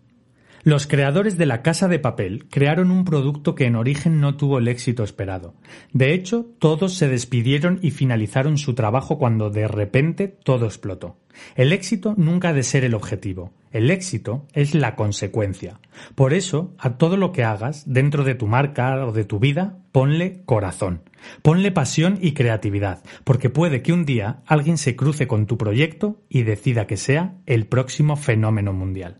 Los 0.64 0.88
creadores 0.88 1.38
de 1.38 1.46
La 1.46 1.62
Casa 1.62 1.88
de 1.88 2.00
Papel 2.00 2.48
crearon 2.50 2.92
un 2.92 3.06
producto 3.06 3.56
que 3.56 3.66
en 3.66 3.76
origen 3.76 4.20
no 4.20 4.36
tuvo 4.36 4.58
el 4.58 4.68
éxito 4.68 5.04
esperado. 5.04 5.54
De 5.94 6.14
hecho, 6.14 6.48
todos 6.60 6.96
se 6.96 7.08
despidieron 7.08 7.80
y 7.82 7.92
finalizaron 7.92 8.58
su 8.58 8.74
trabajo 8.74 9.18
cuando 9.18 9.50
de 9.50 9.68
repente 9.68 10.28
todo 10.28 10.66
explotó. 10.66 11.18
El 11.56 11.72
éxito 11.72 12.14
nunca 12.18 12.50
ha 12.50 12.54
de 12.54 12.64
ser 12.64 12.84
el 12.84 12.94
objetivo. 12.94 13.54
El 13.72 13.92
éxito 13.92 14.46
es 14.54 14.76
la 14.76 14.96
consecuencia. 14.96 15.80
Por 16.16 16.34
eso, 16.34 16.74
a 16.78 16.98
todo 16.98 17.18
lo 17.18 17.32
que 17.32 17.44
hagas, 17.44 17.84
dentro 17.86 18.24
de 18.24 18.36
tu 18.36 18.48
marca 18.48 19.06
o 19.06 19.12
de 19.12 19.24
tu 19.24 19.40
vida, 19.40 19.78
ponle 19.92 20.42
corazón. 20.46 21.04
Ponle 21.42 21.72
pasión 21.72 22.18
y 22.22 22.34
creatividad, 22.34 23.04
porque 23.24 23.50
puede 23.50 23.82
que 23.82 23.94
un 23.94 24.06
día 24.06 24.42
alguien 24.46 24.78
se 24.78 24.96
cruce 24.96 25.28
con 25.28 25.46
tu 25.46 25.58
proyecto 25.58 26.22
y 26.30 26.44
decida 26.44 26.88
que 26.88 26.98
sea 26.98 27.36
el 27.46 27.68
próximo 27.68 28.16
fenómeno 28.16 28.74
mundial. 28.74 29.20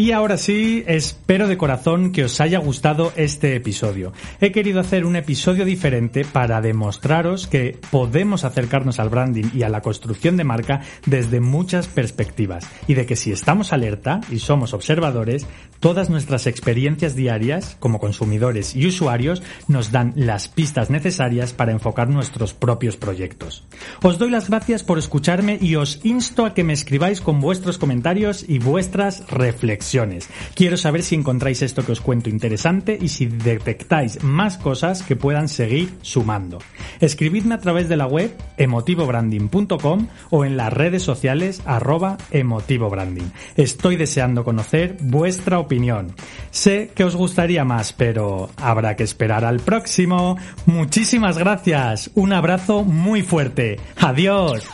Y 0.00 0.12
ahora 0.12 0.38
sí, 0.38 0.82
espero 0.86 1.46
de 1.46 1.58
corazón 1.58 2.12
que 2.12 2.24
os 2.24 2.40
haya 2.40 2.58
gustado 2.58 3.12
este 3.16 3.54
episodio. 3.54 4.14
He 4.40 4.50
querido 4.50 4.80
hacer 4.80 5.04
un 5.04 5.14
episodio 5.14 5.66
diferente 5.66 6.24
para 6.24 6.62
demostraros 6.62 7.46
que 7.46 7.78
podemos 7.90 8.44
acercarnos 8.44 8.98
al 8.98 9.10
branding 9.10 9.50
y 9.52 9.62
a 9.62 9.68
la 9.68 9.82
construcción 9.82 10.38
de 10.38 10.44
marca 10.44 10.80
desde 11.04 11.40
muchas 11.40 11.86
perspectivas 11.86 12.66
y 12.88 12.94
de 12.94 13.04
que 13.04 13.14
si 13.14 13.30
estamos 13.30 13.74
alerta 13.74 14.22
y 14.30 14.38
somos 14.38 14.72
observadores, 14.72 15.46
todas 15.80 16.08
nuestras 16.08 16.46
experiencias 16.46 17.14
diarias 17.14 17.76
como 17.78 17.98
consumidores 17.98 18.74
y 18.74 18.86
usuarios 18.86 19.42
nos 19.68 19.92
dan 19.92 20.14
las 20.16 20.48
pistas 20.48 20.88
necesarias 20.88 21.52
para 21.52 21.72
enfocar 21.72 22.08
nuestros 22.08 22.54
propios 22.54 22.96
proyectos. 22.96 23.64
Os 24.00 24.16
doy 24.16 24.30
las 24.30 24.48
gracias 24.48 24.82
por 24.82 24.98
escucharme 24.98 25.58
y 25.60 25.76
os 25.76 26.02
insto 26.04 26.46
a 26.46 26.54
que 26.54 26.64
me 26.64 26.72
escribáis 26.72 27.20
con 27.20 27.38
vuestros 27.38 27.76
comentarios 27.76 28.46
y 28.48 28.60
vuestras 28.60 29.28
reflexiones. 29.28 29.89
Quiero 30.54 30.76
saber 30.76 31.02
si 31.02 31.14
encontráis 31.14 31.62
esto 31.62 31.84
que 31.84 31.92
os 31.92 32.00
cuento 32.00 32.30
interesante 32.30 32.98
y 33.00 33.08
si 33.08 33.26
detectáis 33.26 34.22
más 34.22 34.58
cosas 34.58 35.02
que 35.02 35.16
puedan 35.16 35.48
seguir 35.48 35.90
sumando. 36.02 36.58
Escribidme 37.00 37.54
a 37.54 37.58
través 37.58 37.88
de 37.88 37.96
la 37.96 38.06
web 38.06 38.34
emotivobranding.com 38.56 40.08
o 40.30 40.44
en 40.44 40.56
las 40.56 40.72
redes 40.72 41.02
sociales 41.02 41.62
arroba 41.64 42.18
emotivobranding. 42.30 43.32
Estoy 43.56 43.96
deseando 43.96 44.44
conocer 44.44 44.96
vuestra 45.00 45.58
opinión. 45.58 46.14
Sé 46.50 46.90
que 46.94 47.04
os 47.04 47.16
gustaría 47.16 47.64
más, 47.64 47.92
pero 47.92 48.50
habrá 48.56 48.96
que 48.96 49.04
esperar 49.04 49.44
al 49.44 49.60
próximo. 49.60 50.36
Muchísimas 50.66 51.38
gracias. 51.38 52.10
Un 52.14 52.32
abrazo 52.32 52.84
muy 52.84 53.22
fuerte. 53.22 53.78
Adiós. 53.96 54.64